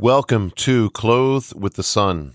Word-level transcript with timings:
Welcome 0.00 0.50
to 0.56 0.90
Clothed 0.90 1.54
with 1.54 1.74
the 1.74 1.84
Sun, 1.84 2.34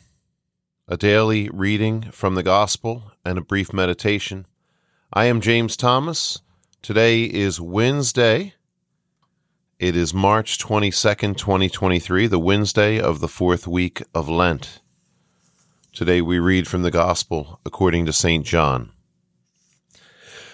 a 0.88 0.96
daily 0.96 1.50
reading 1.50 2.04
from 2.10 2.36
the 2.36 2.42
Gospel 2.42 3.12
and 3.26 3.38
a 3.38 3.42
brief 3.42 3.74
meditation. 3.74 4.46
I 5.12 5.26
am 5.26 5.42
James 5.42 5.76
Thomas. 5.76 6.40
Today 6.82 7.26
is 7.26 7.60
Wednesday. 7.60 8.54
It 9.78 9.98
is 9.98 10.14
March 10.14 10.58
22nd, 10.58 11.36
2023, 11.36 12.28
the 12.28 12.40
Wednesday 12.40 12.98
of 12.98 13.20
the 13.20 13.28
fourth 13.28 13.68
week 13.68 14.04
of 14.16 14.30
Lent. 14.30 14.80
Today 15.92 16.22
we 16.22 16.40
read 16.40 16.66
from 16.66 16.84
the 16.84 16.92
Gospel 16.92 17.60
according 17.66 18.06
to 18.06 18.14
St. 18.14 18.46
John. 18.46 18.94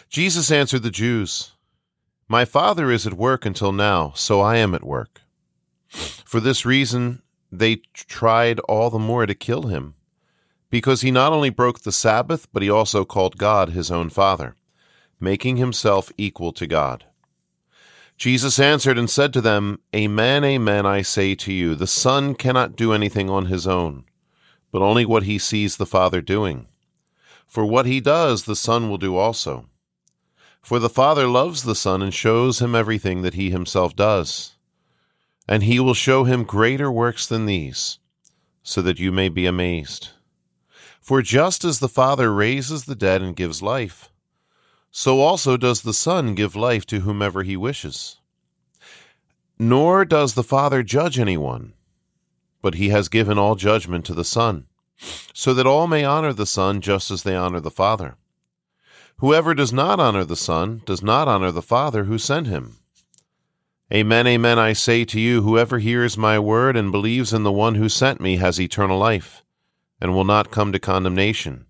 Jesus 0.09 0.49
answered 0.49 0.81
the 0.81 0.89
Jews, 0.89 1.51
My 2.27 2.45
Father 2.45 2.89
is 2.89 3.05
at 3.05 3.13
work 3.13 3.45
until 3.45 3.71
now, 3.71 4.11
so 4.15 4.41
I 4.41 4.57
am 4.57 4.73
at 4.73 4.83
work. 4.83 5.21
For 5.95 6.39
this 6.39 6.65
reason, 6.65 7.21
they 7.51 7.77
tried 7.93 8.59
all 8.61 8.89
the 8.89 8.99
more 8.99 9.25
to 9.25 9.33
kill 9.33 9.63
him, 9.63 9.95
because 10.69 11.01
he 11.01 11.11
not 11.11 11.31
only 11.31 11.49
broke 11.49 11.81
the 11.81 11.91
Sabbath, 11.91 12.47
but 12.51 12.61
he 12.61 12.69
also 12.69 13.05
called 13.05 13.37
God 13.37 13.69
his 13.69 13.89
own 13.89 14.09
Father, 14.09 14.55
making 15.19 15.57
himself 15.57 16.11
equal 16.17 16.51
to 16.53 16.67
God. 16.67 17.05
Jesus 18.17 18.59
answered 18.59 18.97
and 18.97 19.09
said 19.09 19.33
to 19.33 19.41
them, 19.41 19.79
Amen, 19.95 20.43
amen, 20.43 20.85
I 20.85 21.01
say 21.01 21.35
to 21.35 21.53
you, 21.53 21.75
the 21.75 21.87
Son 21.87 22.33
cannot 22.33 22.75
do 22.75 22.93
anything 22.93 23.29
on 23.29 23.45
his 23.45 23.67
own, 23.67 24.03
but 24.71 24.81
only 24.81 25.05
what 25.05 25.23
he 25.23 25.37
sees 25.37 25.77
the 25.77 25.85
Father 25.85 26.21
doing. 26.21 26.67
For 27.47 27.65
what 27.65 27.85
he 27.85 27.99
does, 27.99 28.43
the 28.43 28.55
Son 28.55 28.89
will 28.89 28.97
do 28.97 29.15
also. 29.15 29.69
For 30.61 30.79
the 30.79 30.89
Father 30.89 31.27
loves 31.27 31.63
the 31.63 31.75
Son 31.75 32.01
and 32.01 32.13
shows 32.13 32.59
him 32.59 32.73
everything 32.73 33.21
that 33.21 33.35
he 33.35 33.51
himself 33.51 33.95
does 33.95 34.54
and 35.47 35.63
he 35.63 35.79
will 35.79 35.93
show 35.93 36.23
him 36.23 36.43
greater 36.43 36.91
works 36.91 37.25
than 37.25 37.45
these, 37.45 37.99
so 38.63 38.81
that 38.81 38.99
you 38.99 39.11
may 39.11 39.29
be 39.29 39.45
amazed. 39.45 40.09
For 40.99 41.21
just 41.21 41.63
as 41.63 41.79
the 41.79 41.89
Father 41.89 42.33
raises 42.33 42.85
the 42.85 42.95
dead 42.95 43.21
and 43.21 43.35
gives 43.35 43.61
life, 43.61 44.09
so 44.91 45.19
also 45.19 45.57
does 45.57 45.81
the 45.81 45.93
Son 45.93 46.33
give 46.33 46.55
life 46.55 46.85
to 46.87 47.01
whomever 47.01 47.43
he 47.43 47.55
wishes. 47.55 48.17
Nor 49.59 50.03
does 50.03 50.33
the 50.33 50.43
Father 50.43 50.83
judge 50.83 51.19
anyone, 51.19 51.73
but 52.61 52.75
he 52.75 52.89
has 52.89 53.07
given 53.07 53.37
all 53.37 53.55
judgment 53.55 54.05
to 54.05 54.13
the 54.13 54.23
Son, 54.23 54.65
so 55.33 55.53
that 55.53 55.67
all 55.67 55.85
may 55.85 56.03
honor 56.03 56.33
the 56.33 56.45
Son 56.45 56.81
just 56.81 57.11
as 57.11 57.23
they 57.23 57.35
honor 57.35 57.59
the 57.59 57.69
Father. 57.69 58.15
Whoever 59.17 59.53
does 59.53 59.71
not 59.71 59.99
honor 59.99 60.25
the 60.25 60.35
Son 60.35 60.81
does 60.85 61.03
not 61.03 61.27
honor 61.27 61.51
the 61.51 61.61
Father 61.61 62.05
who 62.05 62.17
sent 62.17 62.47
him. 62.47 62.77
Amen, 63.93 64.25
amen, 64.25 64.57
I 64.57 64.73
say 64.73 65.05
to 65.05 65.19
you, 65.19 65.43
whoever 65.43 65.77
hears 65.77 66.17
my 66.17 66.39
word 66.39 66.75
and 66.75 66.91
believes 66.91 67.31
in 67.31 67.43
the 67.43 67.51
one 67.51 67.75
who 67.75 67.87
sent 67.87 68.19
me 68.19 68.37
has 68.37 68.59
eternal 68.59 68.97
life, 68.97 69.43
and 70.01 70.15
will 70.15 70.23
not 70.23 70.49
come 70.49 70.71
to 70.71 70.79
condemnation, 70.79 71.67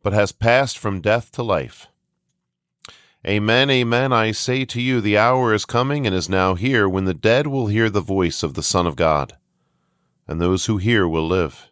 but 0.00 0.12
has 0.12 0.30
passed 0.30 0.78
from 0.78 1.00
death 1.00 1.32
to 1.32 1.42
life. 1.42 1.88
Amen, 3.26 3.68
amen, 3.68 4.12
I 4.12 4.30
say 4.30 4.64
to 4.66 4.80
you, 4.80 5.00
the 5.00 5.18
hour 5.18 5.52
is 5.52 5.64
coming 5.64 6.06
and 6.06 6.14
is 6.14 6.28
now 6.28 6.54
here 6.54 6.88
when 6.88 7.04
the 7.04 7.14
dead 7.14 7.48
will 7.48 7.66
hear 7.66 7.90
the 7.90 8.00
voice 8.00 8.44
of 8.44 8.54
the 8.54 8.62
Son 8.62 8.86
of 8.86 8.94
God, 8.94 9.36
and 10.28 10.40
those 10.40 10.66
who 10.66 10.76
hear 10.76 11.08
will 11.08 11.26
live. 11.26 11.68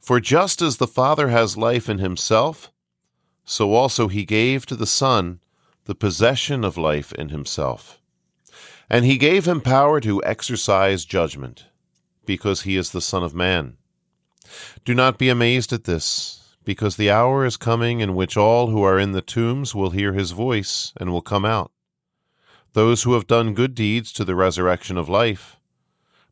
For 0.00 0.18
just 0.18 0.62
as 0.62 0.78
the 0.78 0.86
Father 0.86 1.28
has 1.28 1.58
life 1.58 1.90
in 1.90 1.98
himself, 1.98 2.72
so 3.44 3.74
also 3.74 4.08
he 4.08 4.24
gave 4.24 4.64
to 4.64 4.74
the 4.74 4.86
Son 4.86 5.40
the 5.84 5.94
possession 5.94 6.64
of 6.64 6.78
life 6.78 7.12
in 7.12 7.28
himself. 7.28 8.00
And 8.90 9.04
he 9.04 9.18
gave 9.18 9.46
him 9.46 9.60
power 9.60 10.00
to 10.00 10.24
exercise 10.24 11.04
judgment, 11.04 11.66
because 12.24 12.62
he 12.62 12.76
is 12.76 12.90
the 12.90 13.00
Son 13.00 13.22
of 13.22 13.34
Man. 13.34 13.76
Do 14.84 14.94
not 14.94 15.18
be 15.18 15.28
amazed 15.28 15.72
at 15.72 15.84
this, 15.84 16.56
because 16.64 16.96
the 16.96 17.10
hour 17.10 17.44
is 17.44 17.56
coming 17.56 18.00
in 18.00 18.14
which 18.14 18.36
all 18.36 18.68
who 18.68 18.82
are 18.82 18.98
in 18.98 19.12
the 19.12 19.22
tombs 19.22 19.74
will 19.74 19.90
hear 19.90 20.12
his 20.12 20.32
voice 20.32 20.92
and 20.96 21.10
will 21.10 21.22
come 21.22 21.44
out. 21.44 21.70
Those 22.72 23.02
who 23.02 23.14
have 23.14 23.26
done 23.26 23.54
good 23.54 23.74
deeds 23.74 24.12
to 24.12 24.24
the 24.24 24.34
resurrection 24.34 24.96
of 24.96 25.08
life, 25.08 25.58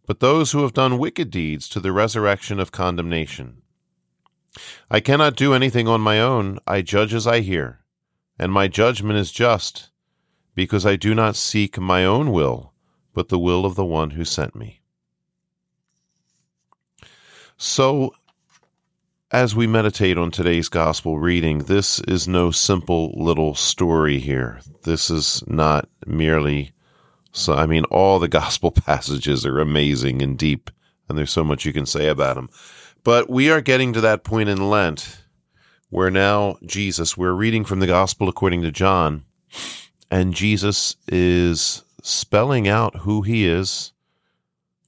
but 0.07 0.21
those 0.21 0.53
who 0.53 0.63
have 0.63 0.73
done 0.73 0.99
wicked 0.99 1.31
deeds 1.31 1.69
to 1.71 1.81
the 1.81 1.93
resurrection 1.93 2.61
of 2.61 2.73
condemnation. 2.73 3.63
I 4.91 5.01
cannot 5.01 5.37
do 5.37 5.53
anything 5.53 5.89
on 5.89 6.01
my 6.01 6.21
own, 6.21 6.59
I 6.67 6.81
judge 6.83 7.13
as 7.13 7.27
I 7.27 7.41
hear, 7.41 7.81
and 8.39 8.53
my 8.53 8.69
judgment 8.69 9.19
is 9.19 9.33
just 9.33 9.91
because 10.57 10.85
I 10.85 10.97
do 10.97 11.15
not 11.15 11.37
seek 11.37 11.79
my 11.79 12.05
own 12.05 12.33
will, 12.33 12.73
but 13.15 13.29
the 13.29 13.39
will 13.39 13.65
of 13.65 13.77
the 13.77 13.85
one 13.85 14.11
who 14.11 14.25
sent 14.25 14.57
me. 14.57 14.81
So, 17.57 18.15
as 19.31 19.55
we 19.55 19.67
meditate 19.67 20.19
on 20.19 20.31
today's 20.31 20.69
gospel 20.69 21.19
reading, 21.19 21.61
this 21.61 22.01
is 22.01 22.27
no 22.27 22.51
simple 22.51 23.13
little 23.17 23.55
story 23.55 24.19
here. 24.19 24.61
This 24.83 25.11
is 25.11 25.45
not 25.47 25.89
merely, 26.07 26.73
so, 27.33 27.55
I 27.55 27.67
mean, 27.67 27.85
all 27.85 28.19
the 28.19 28.29
gospel 28.43 28.73
passages 28.73 29.47
are 29.47 29.61
amazing 29.61 30.23
and 30.23 30.37
deep, 30.37 30.71
and 31.09 31.17
there's 31.17 31.31
so 31.31 31.45
much 31.45 31.65
you 31.65 31.73
can 31.73 31.87
say 31.87 32.09
about 32.09 32.35
them. 32.35 32.51
But 33.05 33.31
we 33.31 33.51
are 33.51 33.61
getting 33.61 33.93
to 33.93 34.01
that 34.01 34.25
point 34.25 34.49
in 34.49 34.69
Lent 34.69 35.23
where 35.91 36.11
now 36.11 36.57
Jesus, 36.65 37.17
we're 37.17 37.33
reading 37.33 37.65
from 37.65 37.79
the 37.79 37.87
gospel 37.87 38.29
according 38.29 38.63
to 38.63 38.73
John, 38.73 39.25
and 40.11 40.35
Jesus 40.35 40.97
is 41.09 41.83
spelling 42.03 42.69
out 42.69 42.99
who 42.99 43.23
he 43.23 43.47
is, 43.47 43.93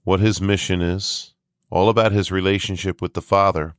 what 0.04 0.20
his 0.20 0.40
mission 0.40 0.80
is, 0.80 1.34
all 1.70 1.88
about 1.88 2.12
his 2.12 2.30
relationship 2.30 3.02
with 3.02 3.14
the 3.14 3.22
Father. 3.22 3.74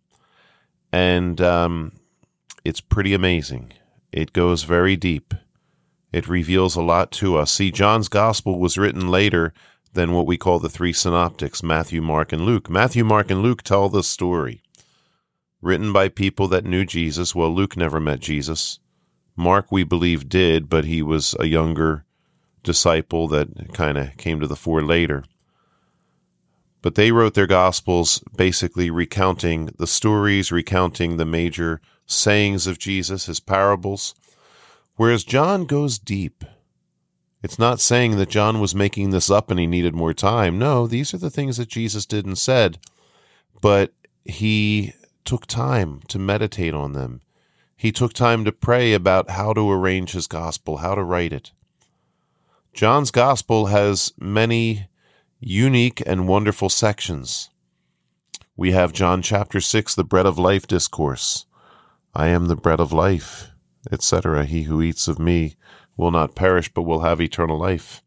And 0.92 1.40
um, 1.42 1.94
it's 2.66 2.82
pretty 2.82 3.14
amazing. 3.14 3.74
It 4.12 4.34
goes 4.34 4.64
very 4.64 4.96
deep. 4.96 5.34
It 6.12 6.28
reveals 6.28 6.76
a 6.76 6.82
lot 6.82 7.12
to 7.14 7.38
us. 7.38 7.52
See, 7.52 7.72
John's 7.72 8.10
gospel 8.10 8.60
was 8.60 8.78
written 8.78 9.10
later 9.10 9.54
than 9.94 10.12
what 10.12 10.26
we 10.26 10.38
call 10.38 10.60
the 10.60 10.70
three 10.70 10.94
synoptics 10.94 11.64
Matthew, 11.64 12.02
Mark, 12.02 12.32
and 12.32 12.44
Luke. 12.44 12.70
Matthew, 12.70 13.04
Mark, 13.04 13.30
and 13.32 13.42
Luke 13.42 13.62
tell 13.62 13.90
the 13.90 14.04
story. 14.04 14.62
Written 15.62 15.92
by 15.94 16.10
people 16.10 16.48
that 16.48 16.66
knew 16.66 16.86
Jesus. 16.86 17.36
Well, 17.36 17.54
Luke 17.54 17.76
never 17.78 18.00
met 18.00 18.20
Jesus. 18.20 18.80
Mark, 19.40 19.72
we 19.72 19.84
believe, 19.84 20.28
did, 20.28 20.70
but 20.70 20.84
he 20.84 21.02
was 21.02 21.34
a 21.40 21.48
younger 21.48 22.04
disciple 22.62 23.28
that 23.30 23.74
kind 23.74 23.98
of 23.98 24.16
came 24.18 24.40
to 24.42 24.48
the 24.48 24.56
fore 24.56 24.84
later. 24.84 25.24
But 26.82 26.96
they 26.96 27.12
wrote 27.12 27.34
their 27.34 27.48
Gospels 27.48 28.22
basically 28.36 28.90
recounting 28.90 29.68
the 29.78 29.88
stories, 29.88 30.52
recounting 30.52 31.16
the 31.16 31.26
major 31.26 31.80
sayings 32.06 32.68
of 32.68 32.80
Jesus, 32.80 33.28
his 33.28 33.40
parables, 33.40 34.14
whereas 34.96 35.24
John 35.24 35.66
goes 35.66 35.98
deep. 35.98 36.44
It's 37.42 37.60
not 37.60 37.80
saying 37.80 38.18
that 38.18 38.30
John 38.30 38.60
was 38.60 38.76
making 38.76 39.12
this 39.12 39.30
up 39.30 39.50
and 39.50 39.60
he 39.60 39.68
needed 39.68 39.96
more 39.96 40.14
time. 40.14 40.60
No, 40.60 40.86
these 40.86 41.14
are 41.14 41.18
the 41.18 41.30
things 41.30 41.56
that 41.58 41.70
Jesus 41.70 42.06
did 42.06 42.26
and 42.26 42.38
said, 42.38 42.78
but 43.62 43.94
he 44.26 44.94
took 45.24 45.46
time 45.46 46.02
to 46.10 46.20
meditate 46.20 46.74
on 46.74 46.92
them. 46.92 47.22
He 47.80 47.94
took 47.94 48.12
time 48.12 48.44
to 48.44 48.52
pray 48.52 48.92
about 48.92 49.30
how 49.30 49.54
to 49.54 49.72
arrange 49.72 50.12
his 50.12 50.28
gospel, 50.28 50.80
how 50.80 50.96
to 50.96 51.02
write 51.02 51.32
it. 51.32 51.54
John's 52.74 53.10
gospel 53.10 53.68
has 53.68 54.12
many 54.20 54.90
unique 55.40 56.04
and 56.06 56.28
wonderful 56.28 56.68
sections. 56.68 57.50
We 58.58 58.74
have 58.74 58.92
John 58.92 59.22
chapter 59.22 59.62
6, 59.62 59.96
the 59.96 60.04
bread 60.04 60.26
of 60.26 60.38
life 60.38 60.68
discourse. 60.68 61.46
I 62.14 62.28
am 62.28 62.48
the 62.48 62.58
bread 62.58 62.82
of 62.82 62.92
life, 62.92 63.48
etc. 63.90 64.44
He 64.44 64.64
who 64.64 64.82
eats 64.82 65.08
of 65.08 65.18
me 65.18 65.56
will 65.96 66.12
not 66.12 66.36
perish, 66.36 66.68
but 66.74 66.82
will 66.82 67.04
have 67.04 67.22
eternal 67.22 67.58
life. 67.58 68.02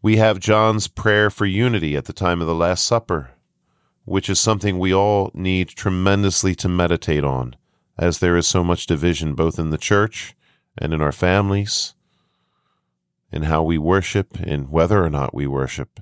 We 0.00 0.16
have 0.16 0.40
John's 0.40 0.88
prayer 0.88 1.28
for 1.28 1.44
unity 1.44 1.98
at 1.98 2.06
the 2.06 2.14
time 2.14 2.40
of 2.40 2.46
the 2.46 2.54
Last 2.54 2.86
Supper, 2.86 3.32
which 4.06 4.30
is 4.30 4.40
something 4.40 4.78
we 4.78 4.94
all 4.94 5.30
need 5.34 5.68
tremendously 5.68 6.54
to 6.54 6.68
meditate 6.70 7.24
on 7.24 7.56
as 7.98 8.18
there 8.18 8.36
is 8.36 8.46
so 8.46 8.64
much 8.64 8.86
division 8.86 9.34
both 9.34 9.58
in 9.58 9.70
the 9.70 9.78
church 9.78 10.34
and 10.78 10.92
in 10.92 11.00
our 11.00 11.12
families, 11.12 11.94
in 13.30 13.44
how 13.44 13.62
we 13.62 13.78
worship, 13.78 14.40
in 14.40 14.70
whether 14.70 15.04
or 15.04 15.10
not 15.10 15.34
we 15.34 15.46
worship. 15.46 16.00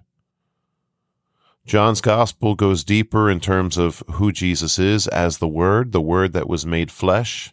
John's 1.66 2.00
gospel 2.00 2.54
goes 2.54 2.82
deeper 2.82 3.31
in 3.31 3.38
terms 3.38 3.76
of 3.76 4.02
who 4.14 4.32
Jesus 4.32 4.78
is 4.78 5.06
as 5.08 5.38
the 5.38 5.48
Word, 5.48 5.92
the 5.92 6.00
Word 6.00 6.32
that 6.32 6.48
was 6.48 6.66
made 6.66 6.90
flesh, 6.90 7.52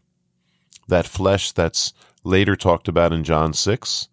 that 0.88 1.06
flesh 1.06 1.52
that's 1.52 1.94
later 2.24 2.56
talked 2.56 2.88
about 2.88 3.14
in 3.14 3.24
John 3.24 3.54
6 3.54 4.08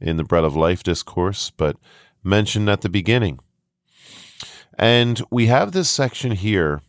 in 0.00 0.16
the 0.16 0.24
Bread 0.24 0.44
of 0.44 0.56
Life 0.56 0.82
discourse, 0.82 1.50
but 1.50 1.76
mentioned 2.24 2.68
at 2.68 2.80
the 2.80 2.88
beginning. 2.88 3.38
And 4.78 5.22
we 5.30 5.46
have 5.46 5.72
this 5.72 5.88
section 5.88 6.32
here 6.32 6.82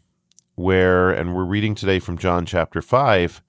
where 0.57 1.09
and 1.09 1.33
we're 1.33 1.45
reading 1.45 1.73
today 1.73 1.99
from 1.99 2.17
John 2.17 2.45
chapter 2.45 2.81
5 2.81 3.41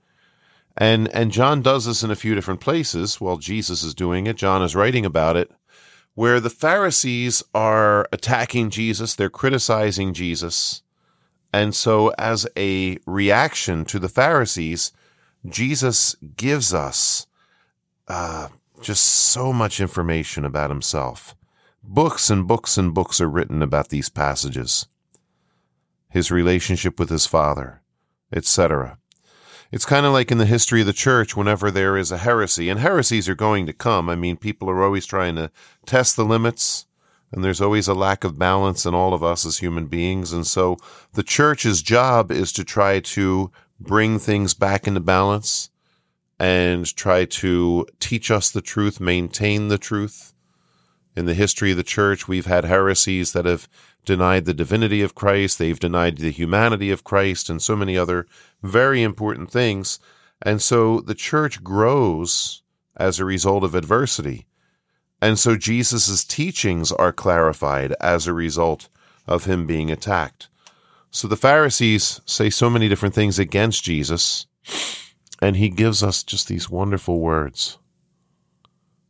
and 0.76 1.08
and 1.08 1.32
John 1.32 1.62
does 1.62 1.86
this 1.86 2.04
in 2.04 2.10
a 2.12 2.16
few 2.16 2.36
different 2.36 2.60
places 2.60 3.20
while 3.20 3.38
Jesus 3.38 3.82
is 3.82 3.94
doing 3.94 4.28
it 4.28 4.36
John 4.36 4.62
is 4.62 4.76
writing 4.76 5.04
about 5.04 5.36
it 5.36 5.50
where 6.18 6.40
the 6.40 6.50
Pharisees 6.50 7.44
are 7.54 8.08
attacking 8.10 8.70
Jesus, 8.70 9.14
they're 9.14 9.30
criticizing 9.30 10.12
Jesus. 10.12 10.82
And 11.52 11.76
so, 11.76 12.12
as 12.18 12.44
a 12.56 12.98
reaction 13.06 13.84
to 13.84 14.00
the 14.00 14.08
Pharisees, 14.08 14.90
Jesus 15.48 16.16
gives 16.36 16.74
us 16.74 17.28
uh, 18.08 18.48
just 18.82 19.04
so 19.04 19.52
much 19.52 19.78
information 19.78 20.44
about 20.44 20.70
himself. 20.70 21.36
Books 21.84 22.30
and 22.30 22.48
books 22.48 22.76
and 22.76 22.92
books 22.92 23.20
are 23.20 23.30
written 23.30 23.62
about 23.62 23.90
these 23.90 24.08
passages, 24.08 24.88
his 26.18 26.32
relationship 26.32 26.98
with 26.98 27.10
his 27.10 27.26
Father, 27.26 27.80
etc. 28.32 28.98
It's 29.70 29.84
kind 29.84 30.04
of 30.04 30.12
like 30.12 30.32
in 30.32 30.38
the 30.38 30.46
history 30.46 30.80
of 30.80 30.88
the 30.88 30.92
church 30.92 31.36
whenever 31.36 31.70
there 31.70 31.96
is 31.96 32.10
a 32.10 32.18
heresy, 32.18 32.68
and 32.68 32.80
heresies 32.80 33.28
are 33.28 33.36
going 33.36 33.66
to 33.66 33.72
come. 33.72 34.08
I 34.08 34.16
mean, 34.16 34.36
people 34.36 34.68
are 34.68 34.82
always 34.82 35.06
trying 35.06 35.36
to 35.36 35.52
test 35.86 36.16
the 36.16 36.24
limits, 36.24 36.86
and 37.30 37.44
there's 37.44 37.60
always 37.60 37.86
a 37.86 37.94
lack 37.94 38.24
of 38.24 38.36
balance 38.36 38.84
in 38.84 38.94
all 38.96 39.14
of 39.14 39.22
us 39.22 39.46
as 39.46 39.58
human 39.58 39.86
beings. 39.86 40.32
And 40.32 40.44
so 40.44 40.76
the 41.12 41.22
church's 41.22 41.82
job 41.82 42.32
is 42.32 42.50
to 42.54 42.64
try 42.64 42.98
to 42.98 43.52
bring 43.78 44.18
things 44.18 44.54
back 44.54 44.88
into 44.88 45.00
balance 45.00 45.70
and 46.40 46.84
try 46.96 47.26
to 47.26 47.86
teach 48.00 48.28
us 48.32 48.50
the 48.50 48.60
truth, 48.60 48.98
maintain 48.98 49.68
the 49.68 49.78
truth. 49.78 50.34
In 51.18 51.26
the 51.26 51.34
history 51.34 51.72
of 51.72 51.76
the 51.76 51.82
church, 51.82 52.28
we've 52.28 52.46
had 52.46 52.64
heresies 52.64 53.32
that 53.32 53.44
have 53.44 53.68
denied 54.04 54.44
the 54.44 54.54
divinity 54.54 55.02
of 55.02 55.16
Christ, 55.16 55.58
they've 55.58 55.76
denied 55.76 56.18
the 56.18 56.30
humanity 56.30 56.92
of 56.92 57.02
Christ, 57.02 57.50
and 57.50 57.60
so 57.60 57.74
many 57.74 57.98
other 57.98 58.28
very 58.62 59.02
important 59.02 59.50
things. 59.50 59.98
And 60.40 60.62
so 60.62 61.00
the 61.00 61.16
church 61.16 61.64
grows 61.64 62.62
as 62.96 63.18
a 63.18 63.24
result 63.24 63.64
of 63.64 63.74
adversity. 63.74 64.46
And 65.20 65.40
so 65.40 65.56
Jesus' 65.56 66.22
teachings 66.22 66.92
are 66.92 67.12
clarified 67.12 67.96
as 68.00 68.28
a 68.28 68.32
result 68.32 68.88
of 69.26 69.44
him 69.44 69.66
being 69.66 69.90
attacked. 69.90 70.46
So 71.10 71.26
the 71.26 71.36
Pharisees 71.36 72.20
say 72.26 72.48
so 72.48 72.70
many 72.70 72.88
different 72.88 73.16
things 73.16 73.40
against 73.40 73.82
Jesus, 73.82 74.46
and 75.42 75.56
he 75.56 75.68
gives 75.68 76.00
us 76.00 76.22
just 76.22 76.46
these 76.46 76.70
wonderful 76.70 77.18
words. 77.18 77.76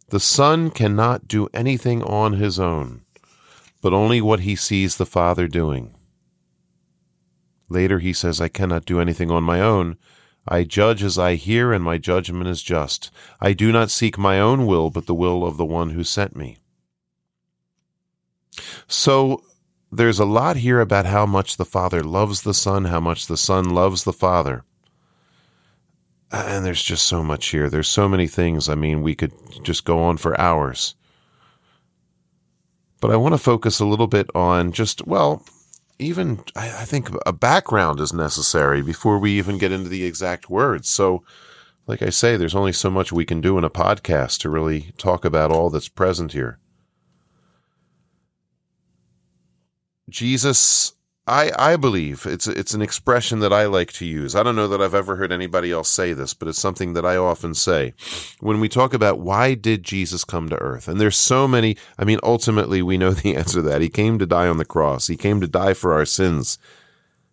The 0.09 0.21
Son 0.21 0.71
cannot 0.71 1.29
do 1.29 1.49
anything 1.53 2.03
on 2.03 2.35
his 2.35 2.59
own 2.59 3.03
but 3.81 3.93
only 3.93 4.21
what 4.21 4.41
he 4.41 4.57
sees 4.57 4.97
the 4.97 5.07
Father 5.07 5.47
doing. 5.47 5.95
Later 7.69 7.99
he 7.99 8.13
says, 8.13 8.41
I 8.41 8.49
cannot 8.49 8.85
do 8.85 9.01
anything 9.01 9.31
on 9.31 9.43
my 9.43 9.61
own. 9.61 9.97
I 10.47 10.65
judge 10.65 11.03
as 11.03 11.19
I 11.19 11.35
hear, 11.35 11.73
and 11.73 11.85
my 11.85 11.99
judgment 11.99 12.49
is 12.49 12.63
just. 12.63 13.11
I 13.41 13.53
do 13.53 13.71
not 13.71 13.91
seek 13.91 14.17
my 14.17 14.41
own 14.41 14.67
will, 14.67 14.91
but 14.91 15.07
the 15.07 15.15
will 15.15 15.45
of 15.45 15.59
the 15.59 15.67
one 15.67 15.91
who 15.91 16.03
sent 16.03 16.35
me. 16.35 16.57
So 18.87 19.43
there's 19.93 20.19
a 20.19 20.25
lot 20.25 20.57
here 20.57 20.81
about 20.81 21.07
how 21.07 21.27
much 21.27 21.57
the 21.57 21.67
Father 21.67 22.03
loves 22.03 22.43
the 22.43 22.55
Son, 22.55 22.87
how 22.87 23.01
much 23.01 23.27
the 23.27 23.37
Son 23.37 23.69
loves 23.69 24.05
the 24.05 24.13
Father. 24.13 24.65
Uh, 26.31 26.45
and 26.47 26.65
there's 26.65 26.83
just 26.83 27.07
so 27.07 27.23
much 27.23 27.49
here. 27.49 27.71
There's 27.71 27.89
so 27.89 28.09
many 28.09 28.27
things. 28.27 28.69
I 28.69 28.75
mean, 28.75 29.03
we 29.03 29.15
could 29.15 29.33
just 29.63 29.85
go 29.85 30.03
on 30.03 30.19
for 30.19 30.39
hours. 30.41 30.95
But 33.01 33.11
I 33.11 33.17
want 33.17 33.35
to 33.35 33.39
focus 33.39 33.81
a 33.81 33.87
little 33.87 34.09
bit 34.09 34.29
on 34.35 34.73
just, 34.73 35.07
well, 35.07 35.43
even 35.99 36.41
I, 36.55 36.85
think 36.85 37.11
a 37.27 37.33
background 37.33 38.01
is 38.01 38.13
necessary 38.13 38.83
before 38.83 39.19
we 39.19 39.33
even 39.33 39.59
get 39.59 39.73
into 39.73 39.89
the 39.89 40.05
exact 40.05 40.51
words. 40.51 40.89
So, 40.89 41.25
like 41.87 42.03
I 42.03 42.11
say, 42.11 42.37
there's 42.37 42.55
only 42.55 42.73
so 42.73 42.91
much 42.91 43.13
we 43.13 43.25
can 43.25 43.41
do 43.41 43.57
in 43.57 43.65
a 43.65 43.71
podcast 43.71 44.41
to 44.41 44.51
really 44.51 44.93
talk 44.99 45.25
about 45.25 45.51
all 45.51 45.71
that's 45.71 45.89
present 45.89 46.33
here. 46.33 46.59
Jesus 50.09 50.93
I, 51.29 51.53
I 51.59 51.77
believe 51.77 52.25
it's 52.25 52.47
it's 52.47 52.73
an 52.73 52.81
expression 52.81 53.41
that 53.41 53.53
I 53.53 53.67
like 53.67 53.93
to 53.95 54.07
use. 54.07 54.35
I 54.35 54.43
don't 54.43 54.57
know 54.57 54.69
that 54.69 54.81
I've 54.81 54.95
ever 54.95 55.17
heard 55.17 55.31
anybody 55.31 55.71
else 55.71 55.91
say 55.91 56.15
this, 56.15 56.33
but 56.33 56.49
it's 56.49 56.59
something 56.59 56.95
that 56.95 57.05
I 57.05 57.17
often 57.17 57.55
say 57.55 57.93
when 58.41 58.61
we 58.61 58.69
talk 58.69 58.95
about 58.95 59.21
why 59.21 59.55
did 59.55 59.83
Jesus 59.83 60.25
come 60.25 60.49
to 60.49 60.57
earth. 60.57 60.89
And 60.89 60.99
there's 60.99 61.19
so 61.19 61.47
many. 61.47 61.77
I 61.99 62.05
mean, 62.05 62.19
ultimately, 62.23 62.81
we 62.81 62.97
know 62.97 63.11
the 63.13 63.37
answer 63.37 63.59
to 63.59 63.69
that. 63.69 63.83
He 63.83 63.91
came 63.91 64.19
to 64.19 64.27
die 64.27 64.49
on 64.49 64.57
the 64.57 64.65
cross. 64.65 65.07
He 65.07 65.17
came 65.17 65.41
to 65.43 65.47
die 65.47 65.75
for 65.75 65.93
our 65.93 66.07
sins. 66.07 66.59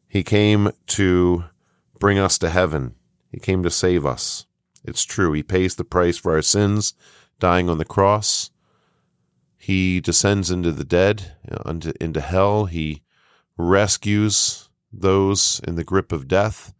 He 0.08 0.24
came 0.24 0.72
to 0.88 1.46
bring 1.98 2.20
us 2.20 2.38
to 2.40 2.50
heaven. 2.50 2.96
He 3.32 3.40
came 3.40 3.64
to 3.64 3.72
save 3.72 4.06
us. 4.06 4.46
It's 4.84 5.04
true. 5.04 5.32
He 5.32 5.44
pays 5.44 5.76
the 5.76 5.84
price 5.86 6.18
for 6.18 6.34
our 6.34 6.42
sins, 6.42 6.94
dying 7.40 7.70
on 7.70 7.78
the 7.78 7.86
cross. 7.86 8.52
He 9.58 10.00
descends 10.00 10.52
into 10.52 10.72
the 10.72 10.84
dead, 10.84 11.36
uh, 11.50 11.70
into, 11.70 11.94
into 12.04 12.22
hell. 12.22 12.66
He 12.66 13.02
rescues 13.58 14.70
those 14.92 15.62
in 15.68 15.76
the 15.76 15.84
grip 15.84 16.12
of 16.12 16.28
death. 16.28 16.74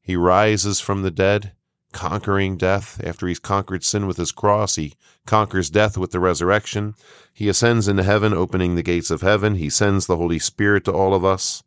He 0.00 0.16
rises 0.16 0.80
from 0.80 1.02
the 1.02 1.10
dead, 1.10 1.52
conquering 1.92 2.56
death. 2.56 3.00
After 3.04 3.26
he's 3.26 3.38
conquered 3.38 3.84
sin 3.84 4.06
with 4.06 4.16
his 4.16 4.32
cross, 4.32 4.76
he 4.76 4.94
conquers 5.26 5.70
death 5.70 5.98
with 5.98 6.10
the 6.10 6.20
resurrection. 6.20 6.94
He 7.32 7.48
ascends 7.48 7.88
into 7.88 8.02
heaven, 8.02 8.32
opening 8.32 8.74
the 8.74 8.82
gates 8.82 9.10
of 9.10 9.20
heaven. 9.20 9.56
He 9.56 9.70
sends 9.70 10.06
the 10.06 10.16
Holy 10.16 10.38
Spirit 10.38 10.84
to 10.86 10.92
all 10.92 11.14
of 11.14 11.24
us 11.24 11.62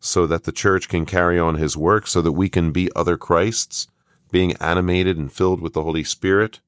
so 0.00 0.26
that 0.26 0.44
the 0.44 0.52
church 0.52 0.88
can 0.88 1.06
carry 1.06 1.38
on 1.38 1.54
his 1.54 1.76
work, 1.76 2.06
so 2.06 2.20
that 2.22 2.32
we 2.32 2.48
can 2.48 2.72
be 2.72 2.90
other 2.96 3.16
Christs, 3.16 3.86
being 4.30 4.52
animated 4.54 5.16
and 5.16 5.32
filled 5.32 5.60
with 5.60 5.74
the 5.74 5.82
Holy 5.84 6.02
Spirit. 6.02 6.60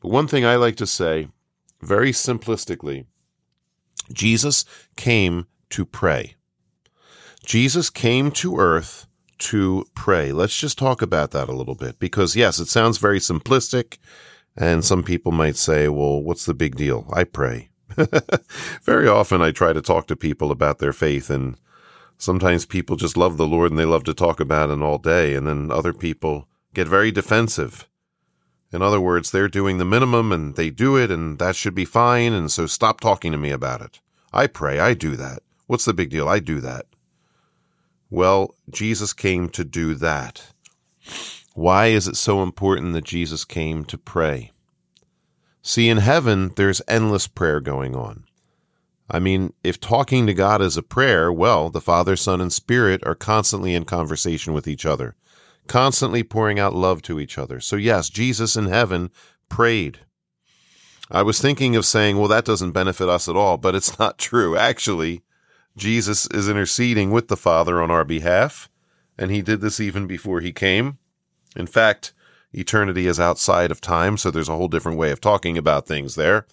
But 0.00 0.10
one 0.10 0.26
thing 0.26 0.44
I 0.44 0.56
like 0.56 0.76
to 0.76 0.86
say, 0.86 1.28
very 1.82 2.10
simplistically, 2.10 3.04
Jesus 4.12 4.64
came 4.96 5.46
to 5.72 5.84
pray. 5.84 6.36
Jesus 7.44 7.90
came 7.90 8.30
to 8.32 8.58
earth 8.58 9.06
to 9.38 9.84
pray. 9.94 10.30
Let's 10.32 10.56
just 10.56 10.78
talk 10.78 11.02
about 11.02 11.32
that 11.32 11.48
a 11.48 11.54
little 11.54 11.74
bit 11.74 11.98
because, 11.98 12.36
yes, 12.36 12.60
it 12.60 12.68
sounds 12.68 12.98
very 12.98 13.18
simplistic. 13.18 13.98
And 14.56 14.84
some 14.84 15.02
people 15.02 15.32
might 15.32 15.56
say, 15.56 15.88
well, 15.88 16.22
what's 16.22 16.44
the 16.44 16.54
big 16.54 16.76
deal? 16.76 17.08
I 17.12 17.24
pray. 17.24 17.70
very 18.82 19.08
often 19.08 19.42
I 19.42 19.50
try 19.50 19.72
to 19.72 19.82
talk 19.82 20.06
to 20.06 20.16
people 20.16 20.50
about 20.50 20.78
their 20.78 20.92
faith, 20.92 21.30
and 21.30 21.56
sometimes 22.18 22.64
people 22.64 22.96
just 22.96 23.16
love 23.16 23.36
the 23.36 23.46
Lord 23.46 23.70
and 23.70 23.78
they 23.78 23.84
love 23.84 24.04
to 24.04 24.14
talk 24.14 24.40
about 24.40 24.70
it 24.70 24.80
all 24.80 24.98
day. 24.98 25.34
And 25.34 25.46
then 25.46 25.70
other 25.70 25.92
people 25.92 26.48
get 26.74 26.86
very 26.86 27.10
defensive. 27.10 27.88
In 28.72 28.80
other 28.82 29.00
words, 29.00 29.30
they're 29.30 29.48
doing 29.48 29.78
the 29.78 29.84
minimum 29.84 30.32
and 30.32 30.54
they 30.54 30.70
do 30.70 30.96
it, 30.96 31.10
and 31.10 31.38
that 31.38 31.56
should 31.56 31.74
be 31.74 31.84
fine. 31.84 32.32
And 32.32 32.50
so 32.50 32.66
stop 32.66 33.00
talking 33.00 33.32
to 33.32 33.38
me 33.38 33.50
about 33.50 33.80
it. 33.80 34.00
I 34.32 34.46
pray. 34.46 34.78
I 34.78 34.94
do 34.94 35.16
that. 35.16 35.42
What's 35.72 35.86
the 35.86 35.94
big 35.94 36.10
deal? 36.10 36.28
I 36.28 36.38
do 36.38 36.60
that. 36.60 36.84
Well, 38.10 38.56
Jesus 38.68 39.14
came 39.14 39.48
to 39.48 39.64
do 39.64 39.94
that. 39.94 40.48
Why 41.54 41.86
is 41.86 42.06
it 42.06 42.16
so 42.16 42.42
important 42.42 42.92
that 42.92 43.06
Jesus 43.06 43.46
came 43.46 43.86
to 43.86 43.96
pray? 43.96 44.50
See, 45.62 45.88
in 45.88 45.96
heaven, 45.96 46.52
there's 46.56 46.82
endless 46.86 47.26
prayer 47.26 47.58
going 47.58 47.96
on. 47.96 48.24
I 49.08 49.18
mean, 49.18 49.54
if 49.64 49.80
talking 49.80 50.26
to 50.26 50.34
God 50.34 50.60
is 50.60 50.76
a 50.76 50.82
prayer, 50.82 51.32
well, 51.32 51.70
the 51.70 51.80
Father, 51.80 52.16
Son, 52.16 52.42
and 52.42 52.52
Spirit 52.52 53.02
are 53.06 53.14
constantly 53.14 53.74
in 53.74 53.86
conversation 53.86 54.52
with 54.52 54.68
each 54.68 54.84
other, 54.84 55.16
constantly 55.68 56.22
pouring 56.22 56.58
out 56.58 56.74
love 56.74 57.00
to 57.00 57.18
each 57.18 57.38
other. 57.38 57.60
So, 57.60 57.76
yes, 57.76 58.10
Jesus 58.10 58.56
in 58.56 58.66
heaven 58.66 59.10
prayed. 59.48 60.00
I 61.10 61.22
was 61.22 61.40
thinking 61.40 61.76
of 61.76 61.86
saying, 61.86 62.18
well, 62.18 62.28
that 62.28 62.44
doesn't 62.44 62.72
benefit 62.72 63.08
us 63.08 63.26
at 63.26 63.36
all, 63.36 63.56
but 63.56 63.74
it's 63.74 63.98
not 63.98 64.18
true. 64.18 64.54
Actually, 64.54 65.22
Jesus 65.76 66.26
is 66.26 66.48
interceding 66.48 67.10
with 67.10 67.28
the 67.28 67.36
Father 67.36 67.80
on 67.82 67.90
our 67.90 68.04
behalf, 68.04 68.68
and 69.18 69.30
he 69.30 69.42
did 69.42 69.60
this 69.60 69.80
even 69.80 70.06
before 70.06 70.40
he 70.40 70.52
came. 70.52 70.98
In 71.56 71.66
fact, 71.66 72.12
eternity 72.52 73.06
is 73.06 73.18
outside 73.18 73.70
of 73.70 73.80
time, 73.80 74.16
so 74.16 74.30
there's 74.30 74.48
a 74.48 74.56
whole 74.56 74.68
different 74.68 74.98
way 74.98 75.10
of 75.10 75.20
talking 75.20 75.56
about 75.56 75.86
things 75.86 76.14
there. 76.14 76.46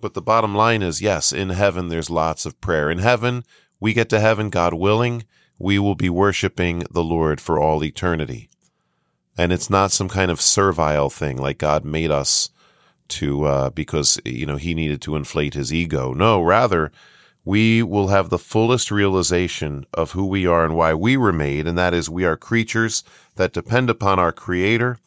But 0.00 0.14
the 0.14 0.22
bottom 0.22 0.54
line 0.54 0.82
is 0.82 1.00
yes, 1.00 1.32
in 1.32 1.50
heaven 1.50 1.88
there's 1.88 2.10
lots 2.10 2.44
of 2.44 2.60
prayer. 2.60 2.90
In 2.90 2.98
heaven, 2.98 3.44
we 3.80 3.92
get 3.92 4.08
to 4.10 4.20
heaven, 4.20 4.50
God 4.50 4.74
willing, 4.74 5.24
we 5.58 5.78
will 5.78 5.94
be 5.94 6.10
worshiping 6.10 6.84
the 6.90 7.04
Lord 7.04 7.40
for 7.40 7.58
all 7.58 7.82
eternity. 7.82 8.48
And 9.38 9.52
it's 9.52 9.70
not 9.70 9.92
some 9.92 10.08
kind 10.08 10.30
of 10.30 10.40
servile 10.40 11.10
thing 11.10 11.36
like 11.36 11.58
God 11.58 11.84
made 11.84 12.10
us 12.10 12.50
to, 13.08 13.44
uh, 13.44 13.70
because, 13.70 14.18
you 14.24 14.46
know, 14.46 14.56
he 14.56 14.74
needed 14.74 15.00
to 15.02 15.16
inflate 15.16 15.54
his 15.54 15.72
ego. 15.72 16.12
No, 16.12 16.42
rather, 16.42 16.90
we 17.46 17.80
will 17.80 18.08
have 18.08 18.28
the 18.28 18.40
fullest 18.40 18.90
realization 18.90 19.86
of 19.94 20.10
who 20.10 20.26
we 20.26 20.46
are 20.46 20.64
and 20.64 20.74
why 20.74 20.92
we 20.92 21.16
were 21.16 21.32
made, 21.32 21.68
and 21.68 21.78
that 21.78 21.94
is 21.94 22.10
we 22.10 22.24
are 22.24 22.36
creatures 22.36 23.04
that 23.36 23.52
depend 23.52 23.88
upon 23.88 24.18
our 24.18 24.32
Creator, 24.32 24.98